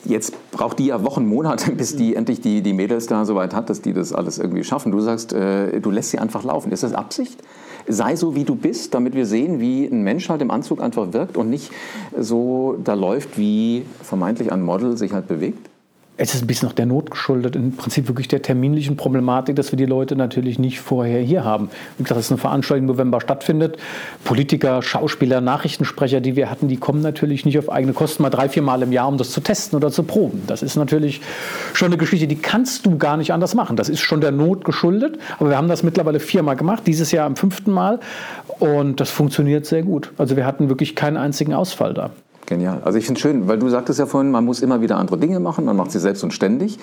Jetzt 0.06 0.34
braucht 0.52 0.80
die 0.80 0.88
ja 0.88 1.04
Wochen, 1.04 1.28
Monate, 1.28 1.72
bis 1.76 1.96
die 1.96 2.16
endlich 2.16 2.42
die, 2.42 2.62
die 2.62 2.74
Mädels 2.74 3.08
da 3.08 3.26
so 3.26 3.36
weit 3.36 3.54
hat, 3.54 3.70
dass 3.70 3.82
die 3.82 3.94
das 3.94 4.14
alles 4.14 4.38
irgendwie 4.38 4.64
schaffen. 4.64 4.92
Du 4.92 5.00
sagst, 5.02 5.34
äh, 5.34 5.80
du 5.80 5.92
lässt 5.92 6.12
sie 6.12 6.20
einfach 6.20 6.44
laufen. 6.44 6.72
Ist 6.72 6.84
das 6.84 6.94
Absicht? 6.94 7.42
sei 7.88 8.16
so, 8.16 8.36
wie 8.36 8.44
du 8.44 8.56
bist, 8.56 8.94
damit 8.94 9.14
wir 9.14 9.26
sehen, 9.26 9.60
wie 9.60 9.86
ein 9.86 10.04
Mensch 10.04 10.30
halt 10.30 10.42
im 10.42 10.52
Anzug 10.52 10.82
einfach 10.82 11.14
wirkt 11.14 11.38
und 11.38 11.50
nicht 11.50 11.72
so 12.18 12.78
da 12.84 12.94
läuft, 12.94 13.38
wie 13.38 13.86
vermeintlich 14.02 14.52
ein 14.52 14.62
Model 14.62 14.98
sich 14.98 15.14
halt 15.14 15.28
bewegt? 15.28 15.70
Es 16.18 16.34
ist 16.34 16.44
ein 16.44 16.48
bisschen 16.48 16.70
noch 16.70 16.76
der 16.76 16.86
Not 16.86 17.12
geschuldet, 17.12 17.56
im 17.56 17.76
Prinzip 17.76 18.08
wirklich 18.08 18.30
der 18.30 18.42
terminlichen 18.42 18.96
Problematik, 18.96 19.56
dass 19.58 19.72
wir 19.72 19.78
die 19.78 19.86
Leute 19.86 20.16
natürlich 20.16 20.60
nicht 20.60 20.80
vorher 20.80 21.22
hier 21.22 21.44
haben. 21.44 21.70
Wie 21.98 22.04
gesagt, 22.04 22.18
das 22.18 22.28
ist 22.28 22.32
eine 22.32 22.38
Veranstaltung, 22.38 22.88
die 22.88 22.92
im 22.92 22.96
November 22.96 23.20
stattfindet. 23.20 23.78
Politiker, 24.24 24.82
Schauspieler, 24.82 25.42
Nachrichtensprecher, 25.42 26.22
die 26.22 26.38
wir 26.38 26.50
hatten, 26.50 26.70
die 26.70 26.78
kommen 26.78 27.02
natürlich 27.02 27.46
nicht 27.46 27.60
auf 27.60 27.70
eigene 27.70 27.92
Kosten 27.92 28.24
mal 28.24 28.30
drei, 28.30 28.48
vier 28.48 28.62
Mal 28.62 28.82
im 28.82 28.94
Jahr, 28.94 29.10
um 29.10 29.18
das 29.18 29.32
zu 29.32 29.42
testen 29.42 29.76
oder 29.76 29.92
zu 29.92 30.04
proben. 30.04 30.44
Das 30.48 30.64
ist 30.64 30.78
natürlich 30.78 31.20
schon 31.74 31.88
eine 31.88 31.98
Geschichte, 31.98 32.28
die 32.28 32.38
kannst 32.38 32.86
du 32.86 32.98
gar 32.98 33.18
nicht 33.18 33.34
anders 33.34 33.54
machen. 33.54 33.76
Das 33.76 33.90
ist 33.90 34.00
schon 34.00 34.22
der 34.22 34.32
Not 34.32 34.64
geschuldet, 34.64 35.20
aber 35.38 35.50
wir 35.50 35.58
haben 35.58 35.68
das 35.68 35.84
mittlerweile 35.84 36.22
viermal 36.22 36.56
gemacht, 36.56 36.84
dieses 36.88 37.12
Jahr 37.12 37.26
am 37.26 37.36
fünften 37.36 37.72
Mal 37.72 38.00
und 38.60 39.02
das 39.02 39.10
funktioniert 39.10 39.66
sehr 39.66 39.84
gut. 39.84 40.14
Also 40.18 40.38
wir 40.38 40.46
hatten 40.46 40.70
wirklich 40.70 40.96
keinen 40.96 41.18
einzigen 41.18 41.54
Ausfall 41.54 41.94
da. 41.94 42.12
Genial. 42.46 42.82
Also 42.84 42.98
ich 42.98 43.06
finde 43.06 43.18
es 43.18 43.22
schön, 43.22 43.48
weil 43.48 43.58
du 43.58 43.70
sagtest 43.70 44.00
ja 44.00 44.06
vorhin, 44.06 44.32
man 44.32 44.46
muss 44.46 44.62
immer 44.62 44.82
wieder 44.82 44.98
andere 44.98 45.18
Dinge 45.18 45.40
machen, 45.40 45.66
man 45.66 45.75
macht 45.75 45.92
sie 45.92 46.00
selbst 46.00 46.24
und 46.24 46.32
ständig. 46.32 46.78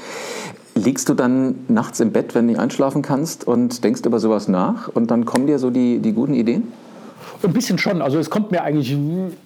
Liegst 0.74 1.08
du 1.08 1.14
dann 1.14 1.54
nachts 1.68 2.00
im 2.00 2.12
Bett, 2.12 2.34
wenn 2.34 2.46
du 2.46 2.52
nicht 2.52 2.60
einschlafen 2.60 3.02
kannst 3.02 3.46
und 3.46 3.84
denkst 3.84 4.02
über 4.04 4.18
sowas 4.18 4.48
nach 4.48 4.88
und 4.88 5.10
dann 5.10 5.24
kommen 5.24 5.46
dir 5.46 5.58
so 5.58 5.70
die, 5.70 5.98
die 5.98 6.12
guten 6.12 6.34
Ideen? 6.34 6.72
Ein 7.42 7.52
bisschen 7.52 7.78
schon. 7.78 8.02
Also 8.02 8.18
es 8.18 8.30
kommt 8.30 8.50
mir 8.50 8.62
eigentlich 8.62 8.96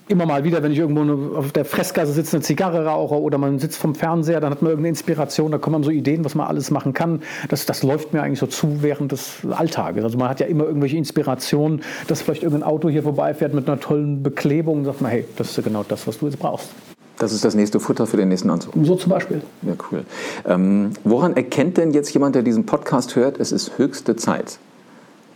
immer 0.08 0.26
mal 0.26 0.44
wieder, 0.44 0.62
wenn 0.62 0.72
ich 0.72 0.78
irgendwo 0.78 1.36
auf 1.36 1.52
der 1.52 1.64
Fressgasse 1.64 2.12
sitze, 2.12 2.36
eine 2.36 2.42
Zigarre 2.42 2.84
rauche 2.84 3.20
oder 3.20 3.38
man 3.38 3.58
sitzt 3.58 3.78
vom 3.78 3.94
Fernseher, 3.94 4.40
dann 4.40 4.50
hat 4.50 4.62
man 4.62 4.70
irgendeine 4.70 4.90
Inspiration, 4.90 5.50
da 5.50 5.58
kommen 5.58 5.82
so 5.82 5.90
Ideen, 5.90 6.24
was 6.24 6.34
man 6.34 6.46
alles 6.46 6.70
machen 6.70 6.92
kann. 6.92 7.22
Das, 7.48 7.66
das 7.66 7.82
läuft 7.82 8.12
mir 8.12 8.22
eigentlich 8.22 8.38
so 8.38 8.46
zu 8.46 8.82
während 8.82 9.12
des 9.12 9.38
Alltages. 9.50 10.04
Also 10.04 10.18
man 10.18 10.28
hat 10.28 10.40
ja 10.40 10.46
immer 10.46 10.64
irgendwelche 10.64 10.96
Inspirationen, 10.96 11.82
dass 12.06 12.22
vielleicht 12.22 12.42
irgendein 12.42 12.68
Auto 12.68 12.88
hier 12.88 13.02
vorbeifährt 13.02 13.54
mit 13.54 13.68
einer 13.68 13.80
tollen 13.80 14.22
Beklebung 14.22 14.78
und 14.78 14.84
sagt 14.84 15.00
man, 15.00 15.10
hey, 15.10 15.24
das 15.36 15.50
ist 15.50 15.56
ja 15.56 15.62
genau 15.62 15.84
das, 15.88 16.06
was 16.06 16.18
du 16.18 16.26
jetzt 16.26 16.38
brauchst. 16.38 16.70
Das 17.18 17.32
ist 17.32 17.44
das 17.44 17.54
nächste 17.54 17.80
Futter 17.80 18.06
für 18.06 18.18
den 18.18 18.28
nächsten 18.28 18.50
Anzug. 18.50 18.74
So 18.82 18.94
zum 18.94 19.10
Beispiel. 19.10 19.40
Ja, 19.62 19.72
cool. 19.90 20.04
Ähm, 20.44 20.90
woran 21.04 21.34
erkennt 21.34 21.78
denn 21.78 21.92
jetzt 21.92 22.12
jemand, 22.12 22.34
der 22.34 22.42
diesen 22.42 22.66
Podcast 22.66 23.16
hört, 23.16 23.40
es 23.40 23.52
ist 23.52 23.78
höchste 23.78 24.16
Zeit 24.16 24.58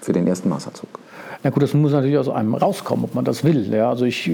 für 0.01 0.13
den 0.13 0.27
ersten 0.27 0.51
Maßanzug? 0.51 0.90
Na 1.43 1.51
gut, 1.51 1.63
das 1.63 1.73
muss 1.75 1.93
natürlich 1.93 2.19
aus 2.19 2.29
einem 2.29 2.55
rauskommen, 2.55 3.05
ob 3.05 3.15
man 3.15 3.25
das 3.25 3.45
will. 3.45 3.73
Ja, 3.73 3.89
also 3.89 4.05
ich, 4.05 4.31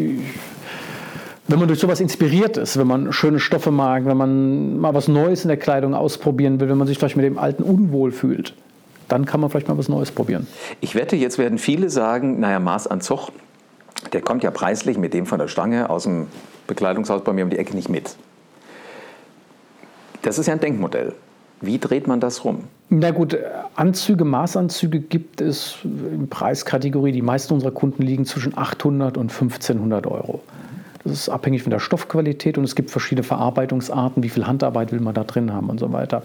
wenn 1.49 1.59
man 1.59 1.69
durch 1.69 1.79
sowas 1.79 2.01
inspiriert 2.01 2.57
ist, 2.57 2.77
wenn 2.79 2.87
man 2.87 3.13
schöne 3.13 3.39
Stoffe 3.39 3.71
mag, 3.71 4.05
wenn 4.07 4.17
man 4.17 4.79
mal 4.79 4.95
was 4.95 5.07
Neues 5.07 5.45
in 5.45 5.49
der 5.49 5.57
Kleidung 5.57 5.95
ausprobieren 5.95 6.59
will, 6.59 6.69
wenn 6.69 6.79
man 6.79 6.89
sich 6.89 6.99
vielleicht 6.99 7.17
mit 7.17 7.25
dem 7.25 7.39
Alten 7.39 7.63
unwohl 7.63 8.11
fühlt, 8.11 8.55
dann 9.09 9.25
kann 9.25 9.41
man 9.41 9.51
vielleicht 9.51 9.69
mal 9.69 9.79
was 9.79 9.89
Neues 9.89 10.11
probieren. 10.11 10.49
Ich 10.81 10.97
wette, 10.97 11.15
jetzt 11.15 11.39
werden 11.39 11.59
viele 11.59 11.91
sagen, 11.91 12.41
naja, 12.41 12.59
Maßanzug, 12.59 13.31
der 14.13 14.21
kommt 14.21 14.43
ja 14.43 14.51
preislich 14.51 14.99
mit 14.99 15.15
dem 15.15 15.27
von 15.27 15.39
der 15.39 15.47
Stange 15.47 15.91
aus 15.91 16.03
dem 16.03 16.27
Bekleidungshaus 16.67 17.23
bei 17.23 17.33
mir 17.33 17.45
um 17.45 17.51
die 17.51 17.59
Ecke 17.59 17.77
nicht 17.77 17.89
mit. 17.89 18.17
Das 20.23 20.39
ist 20.39 20.47
ja 20.47 20.55
ein 20.55 20.61
Denkmodell. 20.61 21.13
Wie 21.61 21.79
dreht 21.79 22.09
man 22.09 22.19
das 22.19 22.45
rum? 22.45 22.65
Na 22.89 23.11
gut, 23.11 23.37
Anzüge, 23.75 24.25
Maßanzüge 24.25 25.01
gibt 25.01 25.41
es 25.41 25.79
in 25.83 26.29
Preiskategorie. 26.29 27.11
Die 27.11 27.23
meisten 27.23 27.53
unserer 27.53 27.73
Kunden 27.73 28.03
liegen 28.03 28.27
zwischen 28.27 28.57
800 28.57 29.17
und 29.17 29.33
1500 29.33 30.07
Euro. 30.07 30.41
Das 31.03 31.13
ist 31.13 31.29
abhängig 31.29 31.63
von 31.63 31.71
der 31.71 31.81
Stoffqualität 31.81 32.59
und 32.59 32.65
es 32.65 32.77
gibt 32.77 32.91
verschiedene 32.91 33.25
Verarbeitungsarten, 33.25 34.23
wie 34.23 34.29
viel 34.29 34.47
Handarbeit 34.47 34.93
will 34.93 35.01
man 35.01 35.15
da 35.15 35.25
drin 35.25 35.53
haben 35.53 35.69
und 35.69 35.81
so 35.81 35.93
weiter. 35.93 36.23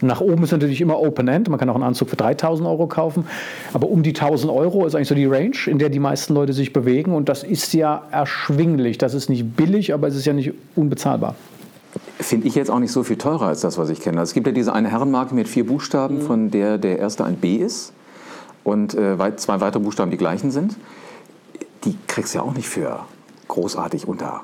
Und 0.00 0.06
nach 0.06 0.20
oben 0.20 0.44
ist 0.44 0.52
natürlich 0.52 0.80
immer 0.80 1.00
Open-End. 1.00 1.48
Man 1.48 1.58
kann 1.58 1.68
auch 1.70 1.74
einen 1.74 1.84
Anzug 1.84 2.10
für 2.10 2.16
3000 2.16 2.68
Euro 2.68 2.86
kaufen, 2.86 3.26
aber 3.72 3.88
um 3.88 4.02
die 4.02 4.10
1000 4.10 4.52
Euro 4.52 4.86
ist 4.86 4.94
eigentlich 4.94 5.08
so 5.08 5.14
die 5.14 5.26
Range, 5.26 5.56
in 5.66 5.78
der 5.78 5.90
die 5.90 6.00
meisten 6.00 6.34
Leute 6.34 6.52
sich 6.52 6.72
bewegen 6.72 7.14
und 7.14 7.28
das 7.28 7.42
ist 7.42 7.72
ja 7.74 8.02
erschwinglich. 8.12 8.98
Das 8.98 9.14
ist 9.14 9.28
nicht 9.28 9.56
billig, 9.56 9.92
aber 9.92 10.06
es 10.08 10.14
ist 10.14 10.24
ja 10.24 10.32
nicht 10.32 10.54
unbezahlbar 10.76 11.34
finde 12.18 12.46
ich 12.48 12.54
jetzt 12.54 12.70
auch 12.70 12.78
nicht 12.78 12.92
so 12.92 13.02
viel 13.02 13.16
teurer 13.16 13.46
als 13.46 13.60
das, 13.60 13.78
was 13.78 13.90
ich 13.90 14.00
kenne. 14.00 14.18
Also 14.18 14.30
es 14.30 14.34
gibt 14.34 14.46
ja 14.46 14.52
diese 14.52 14.72
eine 14.72 14.90
Herrenmarke 14.90 15.34
mit 15.34 15.48
vier 15.48 15.66
Buchstaben, 15.66 16.16
mhm. 16.16 16.22
von 16.22 16.50
der 16.50 16.78
der 16.78 16.98
erste 16.98 17.24
ein 17.24 17.36
B 17.36 17.56
ist 17.56 17.92
und 18.64 18.94
äh, 18.94 19.16
zwei 19.36 19.60
weitere 19.60 19.82
Buchstaben 19.82 20.10
die 20.10 20.16
gleichen 20.16 20.50
sind. 20.50 20.76
Die 21.84 21.96
kriegst 22.06 22.34
du 22.34 22.38
ja 22.38 22.44
auch 22.44 22.54
nicht 22.54 22.68
für 22.68 23.00
großartig 23.48 24.08
unter 24.08 24.42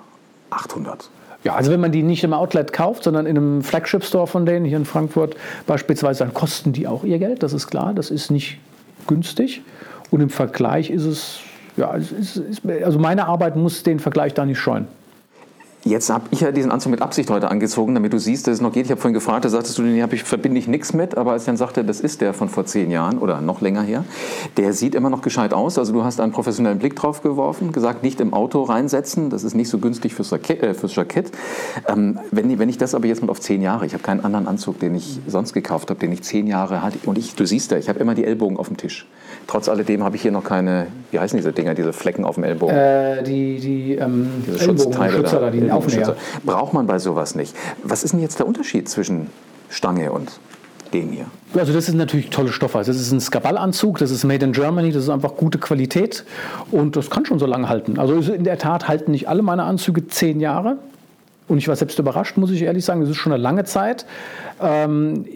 800. 0.50 1.10
Ja, 1.44 1.54
also 1.54 1.72
wenn 1.72 1.80
man 1.80 1.90
die 1.90 2.04
nicht 2.04 2.22
im 2.22 2.32
Outlet 2.32 2.72
kauft, 2.72 3.02
sondern 3.02 3.26
in 3.26 3.36
einem 3.36 3.62
Flagship-Store 3.62 4.28
von 4.28 4.46
denen 4.46 4.64
hier 4.64 4.76
in 4.76 4.84
Frankfurt 4.84 5.34
beispielsweise, 5.66 6.20
dann 6.20 6.32
kosten 6.32 6.72
die 6.72 6.86
auch 6.86 7.02
ihr 7.02 7.18
Geld, 7.18 7.42
das 7.42 7.52
ist 7.52 7.66
klar. 7.66 7.94
Das 7.94 8.10
ist 8.10 8.30
nicht 8.30 8.60
günstig. 9.08 9.62
Und 10.10 10.20
im 10.20 10.30
Vergleich 10.30 10.90
ist 10.90 11.04
es, 11.04 11.40
ja, 11.76 11.96
es 11.96 12.12
ist, 12.12 12.62
also 12.84 13.00
meine 13.00 13.26
Arbeit 13.26 13.56
muss 13.56 13.82
den 13.82 13.98
Vergleich 13.98 14.34
da 14.34 14.44
nicht 14.44 14.60
scheuen. 14.60 14.86
Jetzt 15.84 16.10
habe 16.10 16.26
ich 16.30 16.40
ja 16.40 16.52
diesen 16.52 16.70
Anzug 16.70 16.92
mit 16.92 17.02
Absicht 17.02 17.28
heute 17.28 17.50
angezogen, 17.50 17.94
damit 17.94 18.12
du 18.12 18.18
siehst, 18.18 18.46
dass 18.46 18.54
es 18.54 18.60
noch 18.60 18.72
geht. 18.72 18.84
Ich 18.84 18.92
habe 18.92 19.00
vorhin 19.00 19.14
gefragt, 19.14 19.44
da 19.44 19.48
sagtest 19.48 19.76
du, 19.78 19.82
den 19.82 19.96
ich, 20.12 20.22
verbinde 20.22 20.56
ich 20.60 20.68
nichts 20.68 20.92
mit, 20.92 21.16
aber 21.16 21.32
als 21.32 21.42
ich 21.42 21.46
dann 21.46 21.56
sagte, 21.56 21.82
das 21.84 21.98
ist 21.98 22.20
der 22.20 22.34
von 22.34 22.48
vor 22.48 22.64
zehn 22.66 22.88
Jahren 22.92 23.18
oder 23.18 23.40
noch 23.40 23.60
länger 23.60 23.82
her, 23.82 24.04
der 24.56 24.74
sieht 24.74 24.94
immer 24.94 25.10
noch 25.10 25.22
gescheit 25.22 25.52
aus. 25.52 25.78
Also 25.78 25.92
du 25.92 26.04
hast 26.04 26.20
einen 26.20 26.30
professionellen 26.30 26.78
Blick 26.78 26.94
drauf 26.94 27.22
geworfen, 27.22 27.72
gesagt, 27.72 28.04
nicht 28.04 28.20
im 28.20 28.32
Auto 28.32 28.62
reinsetzen, 28.62 29.28
das 29.28 29.42
ist 29.42 29.54
nicht 29.54 29.68
so 29.68 29.78
günstig 29.78 30.14
fürs, 30.14 30.30
Jackett. 30.30 30.62
Äh, 30.62 30.74
fürs 30.74 30.94
Jackett. 30.94 31.32
Ähm, 31.88 32.20
wenn, 32.30 32.56
wenn 32.60 32.68
ich 32.68 32.78
das 32.78 32.94
aber 32.94 33.06
jetzt 33.06 33.20
mal 33.20 33.30
auf 33.30 33.40
zehn 33.40 33.60
Jahre, 33.60 33.84
ich 33.84 33.94
habe 33.94 34.04
keinen 34.04 34.24
anderen 34.24 34.46
Anzug, 34.46 34.78
den 34.78 34.94
ich 34.94 35.18
sonst 35.26 35.52
gekauft 35.52 35.90
habe, 35.90 35.98
den 35.98 36.12
ich 36.12 36.22
zehn 36.22 36.46
Jahre 36.46 36.82
hatte, 36.82 36.98
und 37.06 37.18
ich, 37.18 37.34
du 37.34 37.44
siehst 37.44 37.72
ja, 37.72 37.78
ich 37.78 37.88
habe 37.88 37.98
immer 37.98 38.14
die 38.14 38.24
Ellbogen 38.24 38.56
auf 38.56 38.68
dem 38.68 38.76
Tisch. 38.76 39.08
Trotz 39.48 39.68
alledem 39.68 40.04
habe 40.04 40.14
ich 40.14 40.22
hier 40.22 40.30
noch 40.30 40.44
keine, 40.44 40.86
wie 41.10 41.18
heißen 41.18 41.36
diese 41.36 41.52
Dinger, 41.52 41.74
diese 41.74 41.92
Flecken 41.92 42.24
auf 42.24 42.36
dem 42.36 42.44
Ellbogen? 42.44 42.76
Äh, 42.76 43.24
die 43.24 43.58
die 43.58 43.94
ähm, 43.94 44.28
diese 44.46 44.60
Schutzteile 44.60 45.22
da, 45.22 45.50
die 45.50 45.71
Aufnäher. 45.72 46.16
Braucht 46.44 46.72
man 46.72 46.86
bei 46.86 46.98
sowas 46.98 47.34
nicht. 47.34 47.54
Was 47.82 48.04
ist 48.04 48.12
denn 48.12 48.20
jetzt 48.20 48.38
der 48.38 48.46
Unterschied 48.46 48.88
zwischen 48.88 49.28
Stange 49.68 50.12
und 50.12 50.38
dem 50.92 51.10
hier? 51.10 51.26
Also 51.54 51.72
das 51.72 51.88
ist 51.88 51.94
natürlich 51.94 52.30
tolle 52.30 52.52
Stoffe. 52.52 52.78
Also 52.78 52.92
das 52.92 53.00
ist 53.00 53.12
ein 53.12 53.20
Skaballanzug, 53.20 53.98
das 53.98 54.10
ist 54.10 54.24
made 54.24 54.44
in 54.44 54.52
Germany, 54.52 54.92
das 54.92 55.04
ist 55.04 55.10
einfach 55.10 55.36
gute 55.36 55.58
Qualität 55.58 56.24
und 56.70 56.96
das 56.96 57.10
kann 57.10 57.26
schon 57.26 57.38
so 57.38 57.46
lange 57.46 57.68
halten. 57.68 57.98
Also 57.98 58.32
in 58.32 58.44
der 58.44 58.58
Tat 58.58 58.88
halten 58.88 59.10
nicht 59.10 59.28
alle 59.28 59.42
meine 59.42 59.64
Anzüge 59.64 60.06
zehn 60.06 60.40
Jahre. 60.40 60.78
Und 61.48 61.58
ich 61.58 61.68
war 61.68 61.76
selbst 61.76 61.98
überrascht, 61.98 62.36
muss 62.36 62.50
ich 62.50 62.62
ehrlich 62.62 62.84
sagen. 62.84 63.00
Das 63.00 63.10
ist 63.10 63.16
schon 63.16 63.32
eine 63.32 63.42
lange 63.42 63.64
Zeit. 63.64 64.06
Ähm, 64.60 65.26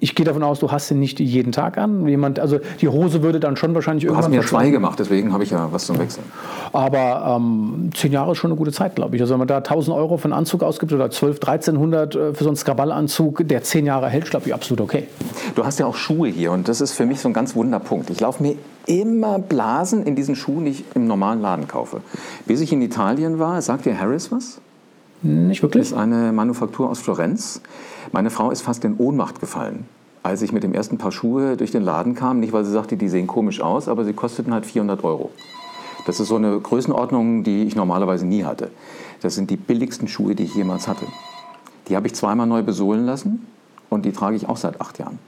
ich 0.00 0.14
gehe 0.14 0.24
davon 0.24 0.42
aus, 0.42 0.60
du 0.60 0.72
hast 0.72 0.90
ihn 0.90 0.98
nicht 0.98 1.20
jeden 1.20 1.52
Tag 1.52 1.76
an. 1.76 2.08
Jemand, 2.08 2.40
also 2.40 2.58
die 2.80 2.88
Hose 2.88 3.22
würde 3.22 3.38
dann 3.38 3.56
schon 3.56 3.74
wahrscheinlich 3.74 4.04
du 4.04 4.08
irgendwann. 4.08 4.32
Du 4.32 4.38
hast 4.38 4.44
mir 4.44 4.48
zwei 4.48 4.70
gemacht, 4.70 4.98
deswegen 4.98 5.32
habe 5.32 5.44
ich 5.44 5.50
ja 5.50 5.68
was 5.70 5.86
zum 5.86 5.98
Wechseln. 5.98 6.24
Aber 6.72 7.36
ähm, 7.36 7.90
zehn 7.94 8.10
Jahre 8.10 8.32
ist 8.32 8.38
schon 8.38 8.50
eine 8.50 8.56
gute 8.56 8.72
Zeit, 8.72 8.94
glaube 8.94 9.16
ich. 9.16 9.22
Also 9.22 9.34
wenn 9.34 9.40
man 9.40 9.48
da 9.48 9.58
1000 9.58 9.94
Euro 9.94 10.16
für 10.16 10.24
einen 10.24 10.32
Anzug 10.32 10.62
ausgibt 10.62 10.92
oder 10.92 11.10
12, 11.10 11.36
1300 11.36 12.14
äh, 12.14 12.34
für 12.34 12.44
so 12.44 12.50
einen 12.50 12.56
Skaballanzug, 12.56 13.46
der 13.46 13.62
zehn 13.62 13.84
Jahre 13.84 14.08
hält, 14.08 14.30
glaube 14.30 14.46
ich, 14.46 14.54
absolut 14.54 14.80
okay. 14.80 15.06
Du 15.54 15.64
hast 15.64 15.78
ja 15.78 15.86
auch 15.86 15.96
Schuhe 15.96 16.28
hier 16.28 16.52
und 16.52 16.68
das 16.68 16.80
ist 16.80 16.92
für 16.92 17.04
mich 17.04 17.20
so 17.20 17.28
ein 17.28 17.34
ganz 17.34 17.54
Wunderpunkt. 17.54 18.08
Ich 18.08 18.20
laufe 18.20 18.42
mir 18.42 18.56
immer 18.86 19.38
Blasen 19.38 20.04
in 20.04 20.16
diesen 20.16 20.34
Schuhen, 20.34 20.64
die 20.64 20.70
ich 20.70 20.84
im 20.94 21.06
normalen 21.06 21.42
Laden 21.42 21.68
kaufe. 21.68 22.00
Bis 22.46 22.60
ich 22.60 22.72
in 22.72 22.80
Italien 22.80 23.38
war, 23.38 23.60
sagt 23.60 23.84
dir 23.84 23.98
Harris 23.98 24.32
was? 24.32 24.60
Nicht 25.22 25.62
wirklich. 25.62 25.82
Ist 25.82 25.92
eine 25.92 26.32
Manufaktur 26.32 26.88
aus 26.88 26.98
Florenz. 27.00 27.60
Meine 28.12 28.30
Frau 28.30 28.50
ist 28.50 28.62
fast 28.62 28.84
in 28.84 28.96
Ohnmacht 28.96 29.40
gefallen, 29.40 29.84
als 30.22 30.40
ich 30.40 30.52
mit 30.52 30.62
dem 30.62 30.72
ersten 30.72 30.96
Paar 30.96 31.12
Schuhe 31.12 31.56
durch 31.56 31.70
den 31.70 31.82
Laden 31.82 32.14
kam. 32.14 32.40
Nicht, 32.40 32.52
weil 32.52 32.64
sie 32.64 32.72
sagte, 32.72 32.96
die 32.96 33.08
sehen 33.08 33.26
komisch 33.26 33.60
aus, 33.60 33.88
aber 33.88 34.04
sie 34.04 34.14
kosteten 34.14 34.54
halt 34.54 34.64
400 34.64 35.04
Euro. 35.04 35.30
Das 36.06 36.20
ist 36.20 36.28
so 36.28 36.36
eine 36.36 36.58
Größenordnung, 36.58 37.44
die 37.44 37.64
ich 37.64 37.76
normalerweise 37.76 38.26
nie 38.26 38.44
hatte. 38.44 38.70
Das 39.20 39.34
sind 39.34 39.50
die 39.50 39.56
billigsten 39.56 40.08
Schuhe, 40.08 40.34
die 40.34 40.44
ich 40.44 40.54
jemals 40.54 40.88
hatte. 40.88 41.04
Die 41.88 41.96
habe 41.96 42.06
ich 42.06 42.14
zweimal 42.14 42.46
neu 42.46 42.62
besohlen 42.62 43.04
lassen 43.04 43.46
und 43.90 44.06
die 44.06 44.12
trage 44.12 44.36
ich 44.36 44.48
auch 44.48 44.56
seit 44.56 44.80
acht 44.80 44.98
Jahren. 44.98 45.18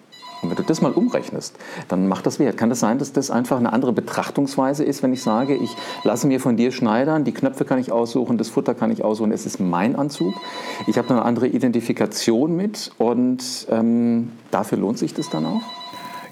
Und 0.42 0.50
wenn 0.50 0.56
du 0.56 0.64
das 0.64 0.82
mal 0.82 0.92
umrechnest, 0.92 1.56
dann 1.88 2.08
macht 2.08 2.26
das 2.26 2.38
Wert. 2.38 2.56
Kann 2.56 2.68
das 2.68 2.80
sein, 2.80 2.98
dass 2.98 3.12
das 3.12 3.30
einfach 3.30 3.58
eine 3.58 3.72
andere 3.72 3.92
Betrachtungsweise 3.92 4.84
ist, 4.84 5.02
wenn 5.02 5.12
ich 5.12 5.22
sage, 5.22 5.54
ich 5.54 5.76
lasse 6.02 6.26
mir 6.26 6.40
von 6.40 6.56
dir 6.56 6.72
schneidern, 6.72 7.24
die 7.24 7.32
Knöpfe 7.32 7.64
kann 7.64 7.78
ich 7.78 7.92
aussuchen, 7.92 8.38
das 8.38 8.48
Futter 8.48 8.74
kann 8.74 8.90
ich 8.90 9.04
aussuchen, 9.04 9.30
es 9.30 9.46
ist 9.46 9.60
mein 9.60 9.94
Anzug. 9.94 10.34
Ich 10.88 10.98
habe 10.98 11.10
eine 11.10 11.22
andere 11.22 11.46
Identifikation 11.46 12.56
mit 12.56 12.90
und 12.98 13.68
ähm, 13.70 14.32
dafür 14.50 14.78
lohnt 14.78 14.98
sich 14.98 15.14
das 15.14 15.30
dann 15.30 15.46
auch? 15.46 15.81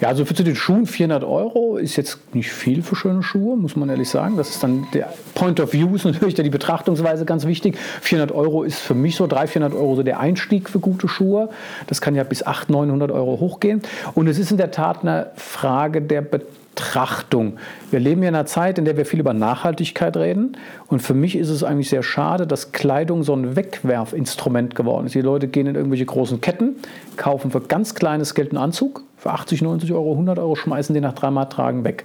Ja, 0.00 0.08
also 0.08 0.24
für 0.24 0.34
zu 0.34 0.42
den 0.42 0.56
Schuhen 0.56 0.86
400 0.86 1.24
Euro 1.24 1.76
ist 1.76 1.96
jetzt 1.96 2.34
nicht 2.34 2.50
viel 2.50 2.82
für 2.82 2.96
schöne 2.96 3.22
Schuhe, 3.22 3.56
muss 3.58 3.76
man 3.76 3.90
ehrlich 3.90 4.08
sagen. 4.08 4.38
Das 4.38 4.48
ist 4.48 4.62
dann 4.62 4.86
der 4.94 5.12
Point 5.34 5.60
of 5.60 5.74
View, 5.74 5.94
ist 5.94 6.06
natürlich 6.06 6.34
die 6.34 6.48
Betrachtungsweise 6.48 7.26
ganz 7.26 7.44
wichtig. 7.44 7.76
400 8.00 8.34
Euro 8.34 8.62
ist 8.62 8.78
für 8.78 8.94
mich 8.94 9.16
so, 9.16 9.26
300, 9.26 9.50
400 9.50 9.78
Euro 9.78 9.96
so 9.96 10.02
der 10.02 10.18
Einstieg 10.18 10.70
für 10.70 10.80
gute 10.80 11.06
Schuhe. 11.06 11.50
Das 11.86 12.00
kann 12.00 12.14
ja 12.14 12.24
bis 12.24 12.46
800, 12.46 12.70
900 12.70 13.10
Euro 13.10 13.40
hochgehen. 13.40 13.82
Und 14.14 14.26
es 14.26 14.38
ist 14.38 14.50
in 14.50 14.56
der 14.56 14.70
Tat 14.70 15.02
eine 15.02 15.32
Frage 15.36 16.00
der 16.00 16.22
Betrachtung. 16.22 17.58
Wir 17.90 18.00
leben 18.00 18.22
ja 18.22 18.30
in 18.30 18.34
einer 18.34 18.46
Zeit, 18.46 18.78
in 18.78 18.86
der 18.86 18.96
wir 18.96 19.04
viel 19.04 19.20
über 19.20 19.34
Nachhaltigkeit 19.34 20.16
reden. 20.16 20.56
Und 20.86 21.02
für 21.02 21.14
mich 21.14 21.36
ist 21.36 21.50
es 21.50 21.62
eigentlich 21.62 21.90
sehr 21.90 22.02
schade, 22.02 22.46
dass 22.46 22.72
Kleidung 22.72 23.22
so 23.22 23.34
ein 23.34 23.54
Wegwerfinstrument 23.54 24.74
geworden 24.74 25.04
ist. 25.04 25.14
Die 25.14 25.20
Leute 25.20 25.46
gehen 25.46 25.66
in 25.66 25.74
irgendwelche 25.74 26.06
großen 26.06 26.40
Ketten, 26.40 26.76
kaufen 27.18 27.50
für 27.50 27.60
ganz 27.60 27.94
kleines 27.94 28.34
Geld 28.34 28.52
einen 28.52 28.62
Anzug 28.62 29.02
für 29.20 29.30
80, 29.30 29.62
90 29.62 29.92
Euro, 29.92 30.12
100 30.12 30.38
Euro 30.38 30.56
schmeißen 30.56 30.94
den 30.94 31.02
nach 31.02 31.12
dreimal 31.12 31.48
Tragen 31.48 31.84
weg. 31.84 32.04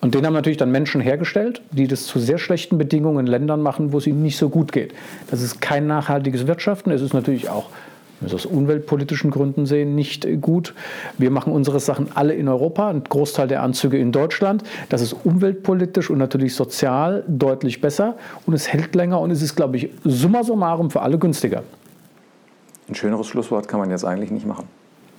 Und 0.00 0.14
den 0.14 0.26
haben 0.26 0.34
natürlich 0.34 0.58
dann 0.58 0.70
Menschen 0.70 1.00
hergestellt, 1.00 1.62
die 1.70 1.86
das 1.86 2.06
zu 2.06 2.18
sehr 2.18 2.38
schlechten 2.38 2.78
Bedingungen 2.78 3.20
in 3.20 3.26
Ländern 3.26 3.62
machen, 3.62 3.92
wo 3.92 3.98
es 3.98 4.06
ihnen 4.06 4.22
nicht 4.22 4.36
so 4.36 4.50
gut 4.50 4.72
geht. 4.72 4.92
Das 5.30 5.40
ist 5.40 5.60
kein 5.60 5.86
nachhaltiges 5.86 6.46
Wirtschaften. 6.46 6.90
Es 6.90 7.00
ist 7.00 7.14
natürlich 7.14 7.48
auch 7.48 7.70
wenn 8.20 8.30
wir 8.30 8.34
es 8.34 8.46
aus 8.46 8.50
umweltpolitischen 8.50 9.30
Gründen 9.30 9.66
sehen, 9.66 9.94
nicht 9.94 10.26
gut. 10.40 10.74
Wir 11.18 11.30
machen 11.30 11.52
unsere 11.52 11.80
Sachen 11.80 12.08
alle 12.14 12.32
in 12.32 12.48
Europa, 12.48 12.88
ein 12.88 13.04
Großteil 13.04 13.46
der 13.46 13.62
Anzüge 13.62 13.98
in 13.98 14.10
Deutschland. 14.10 14.62
Das 14.88 15.02
ist 15.02 15.12
umweltpolitisch 15.12 16.08
und 16.08 16.18
natürlich 16.18 16.54
sozial 16.54 17.24
deutlich 17.28 17.80
besser 17.80 18.16
und 18.46 18.54
es 18.54 18.68
hält 18.68 18.94
länger 18.94 19.20
und 19.20 19.30
es 19.30 19.42
ist, 19.42 19.54
glaube 19.54 19.76
ich, 19.76 19.90
summa 20.04 20.44
summarum 20.44 20.90
für 20.90 21.02
alle 21.02 21.18
günstiger. 21.18 21.62
Ein 22.88 22.94
schöneres 22.94 23.26
Schlusswort 23.26 23.68
kann 23.68 23.80
man 23.80 23.90
jetzt 23.90 24.04
eigentlich 24.04 24.30
nicht 24.30 24.46
machen. 24.46 24.66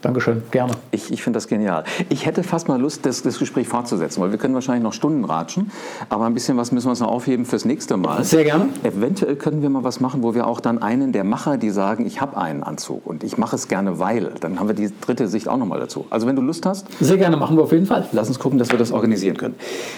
Dankeschön, 0.02 0.44
gerne. 0.52 0.74
Ich, 0.92 1.12
ich 1.12 1.24
finde 1.24 1.38
das 1.38 1.48
genial. 1.48 1.84
Ich 2.10 2.26
hätte 2.26 2.44
fast 2.44 2.68
mal 2.68 2.80
Lust, 2.80 3.06
das, 3.06 3.24
das, 3.24 3.40
Gespräch 3.40 3.68
fortzusetzen, 3.68 4.22
weil 4.22 4.32
wir 4.32 4.38
können 4.38 4.54
wahrscheinlich 4.54 4.84
noch 4.84 4.94
Stunden 4.94 5.26
ratschen, 5.26 5.72
aber 6.10 6.26
ein 6.26 6.34
bisschen 6.34 6.56
was 6.58 6.72
müssen 6.72 6.86
wir 6.86 6.92
uns 6.92 7.00
noch 7.00 7.10
aufheben 7.10 7.46
fürs 7.46 7.66
nächste 7.66 7.98
Mal. 7.98 8.24
Sehr 8.24 8.44
gerne. 8.44 8.70
Eventuell 8.84 9.36
können 9.36 9.62
wir 9.62 9.70
mal 9.70 9.84
was 9.84 10.00
machen, 10.00 10.22
wo 10.22 10.36
wir 10.36 10.46
auch 10.46 10.60
dann 10.60 10.82
einen 10.82 11.12
der 11.14 11.24
Macher, 11.24 11.58
die 11.58 11.72
sagen, 11.72 12.06
ich 12.06 12.22
habe 12.22 12.38
einen 12.38 12.62
Anzug 12.62 13.08
und 13.08 13.24
ich 13.24 13.38
mache 13.38 13.56
es 13.56 13.68
gerne, 13.68 13.98
weil, 13.98 14.34
dann 14.40 14.60
haben 14.60 14.68
wir 14.68 14.76
die 14.76 14.92
dritte 15.02 15.28
Sicht 15.28 15.48
auch 15.48 15.58
noch 15.58 15.66
mal 15.66 15.80
dazu. 15.80 16.06
Also 16.12 16.28
wenn 16.28 16.36
du 16.36 16.42
Lust 16.44 16.66
hast. 16.66 16.86
Sehr 17.00 17.18
gerne, 17.18 17.38
machen 17.38 17.58
wir 17.58 17.64
auf 17.64 17.72
jeden 17.72 17.88
Fall. 17.88 18.08
Lass 18.12 18.28
uns 18.28 18.38
gucken, 18.38 18.60
dass 18.60 18.70
wir 18.70 18.78
das 18.78 18.92
organisieren 18.92 19.38
können. 19.38 19.56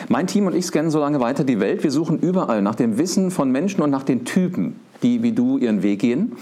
Mein 0.07 0.27
Team 0.27 0.47
und 0.47 0.55
ich 0.55 0.65
scannen 0.65 0.91
so 0.91 0.99
lange 0.99 1.19
weiter 1.19 1.43
die 1.43 1.59
Welt. 1.59 1.83
Wir 1.83 1.91
suchen 1.91 2.19
überall 2.19 2.61
nach 2.61 2.75
dem 2.75 2.97
Wissen 2.97 3.31
von 3.31 3.51
Menschen 3.51 3.81
und 3.81 3.89
nach 3.89 4.03
den 4.03 4.23
Typen 4.23 4.79
die 5.03 5.23
wie 5.23 5.31
du 5.31 5.57
ihren 5.57 5.83
Weg 5.83 5.99
gehen. 5.99 6.33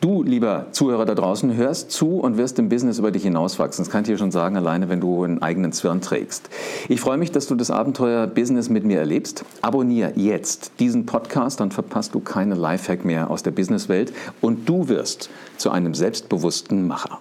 Du, 0.00 0.22
lieber 0.22 0.66
Zuhörer 0.72 1.04
da 1.04 1.14
draußen, 1.14 1.54
hörst 1.54 1.90
zu 1.90 2.18
und 2.18 2.36
wirst 2.36 2.58
im 2.58 2.68
Business 2.68 2.98
über 2.98 3.10
dich 3.10 3.22
hinauswachsen. 3.22 3.84
Das 3.84 3.92
kann 3.92 4.02
ich 4.02 4.08
dir 4.08 4.18
schon 4.18 4.30
sagen, 4.30 4.56
alleine 4.56 4.88
wenn 4.88 5.00
du 5.00 5.22
einen 5.24 5.42
eigenen 5.42 5.72
Zwirn 5.72 6.00
trägst. 6.00 6.48
Ich 6.88 7.00
freue 7.00 7.18
mich, 7.18 7.32
dass 7.32 7.46
du 7.46 7.54
das 7.54 7.70
Abenteuer 7.70 8.26
Business 8.26 8.68
mit 8.68 8.84
mir 8.84 8.98
erlebst. 8.98 9.44
Abonniere 9.60 10.12
jetzt 10.16 10.72
diesen 10.78 11.06
Podcast, 11.06 11.60
dann 11.60 11.70
verpasst 11.70 12.14
du 12.14 12.20
keine 12.20 12.54
Lifehack 12.54 13.04
mehr 13.04 13.30
aus 13.30 13.42
der 13.42 13.50
Businesswelt 13.50 14.12
und 14.40 14.68
du 14.68 14.88
wirst 14.88 15.30
zu 15.56 15.70
einem 15.70 15.94
selbstbewussten 15.94 16.86
Macher. 16.86 17.20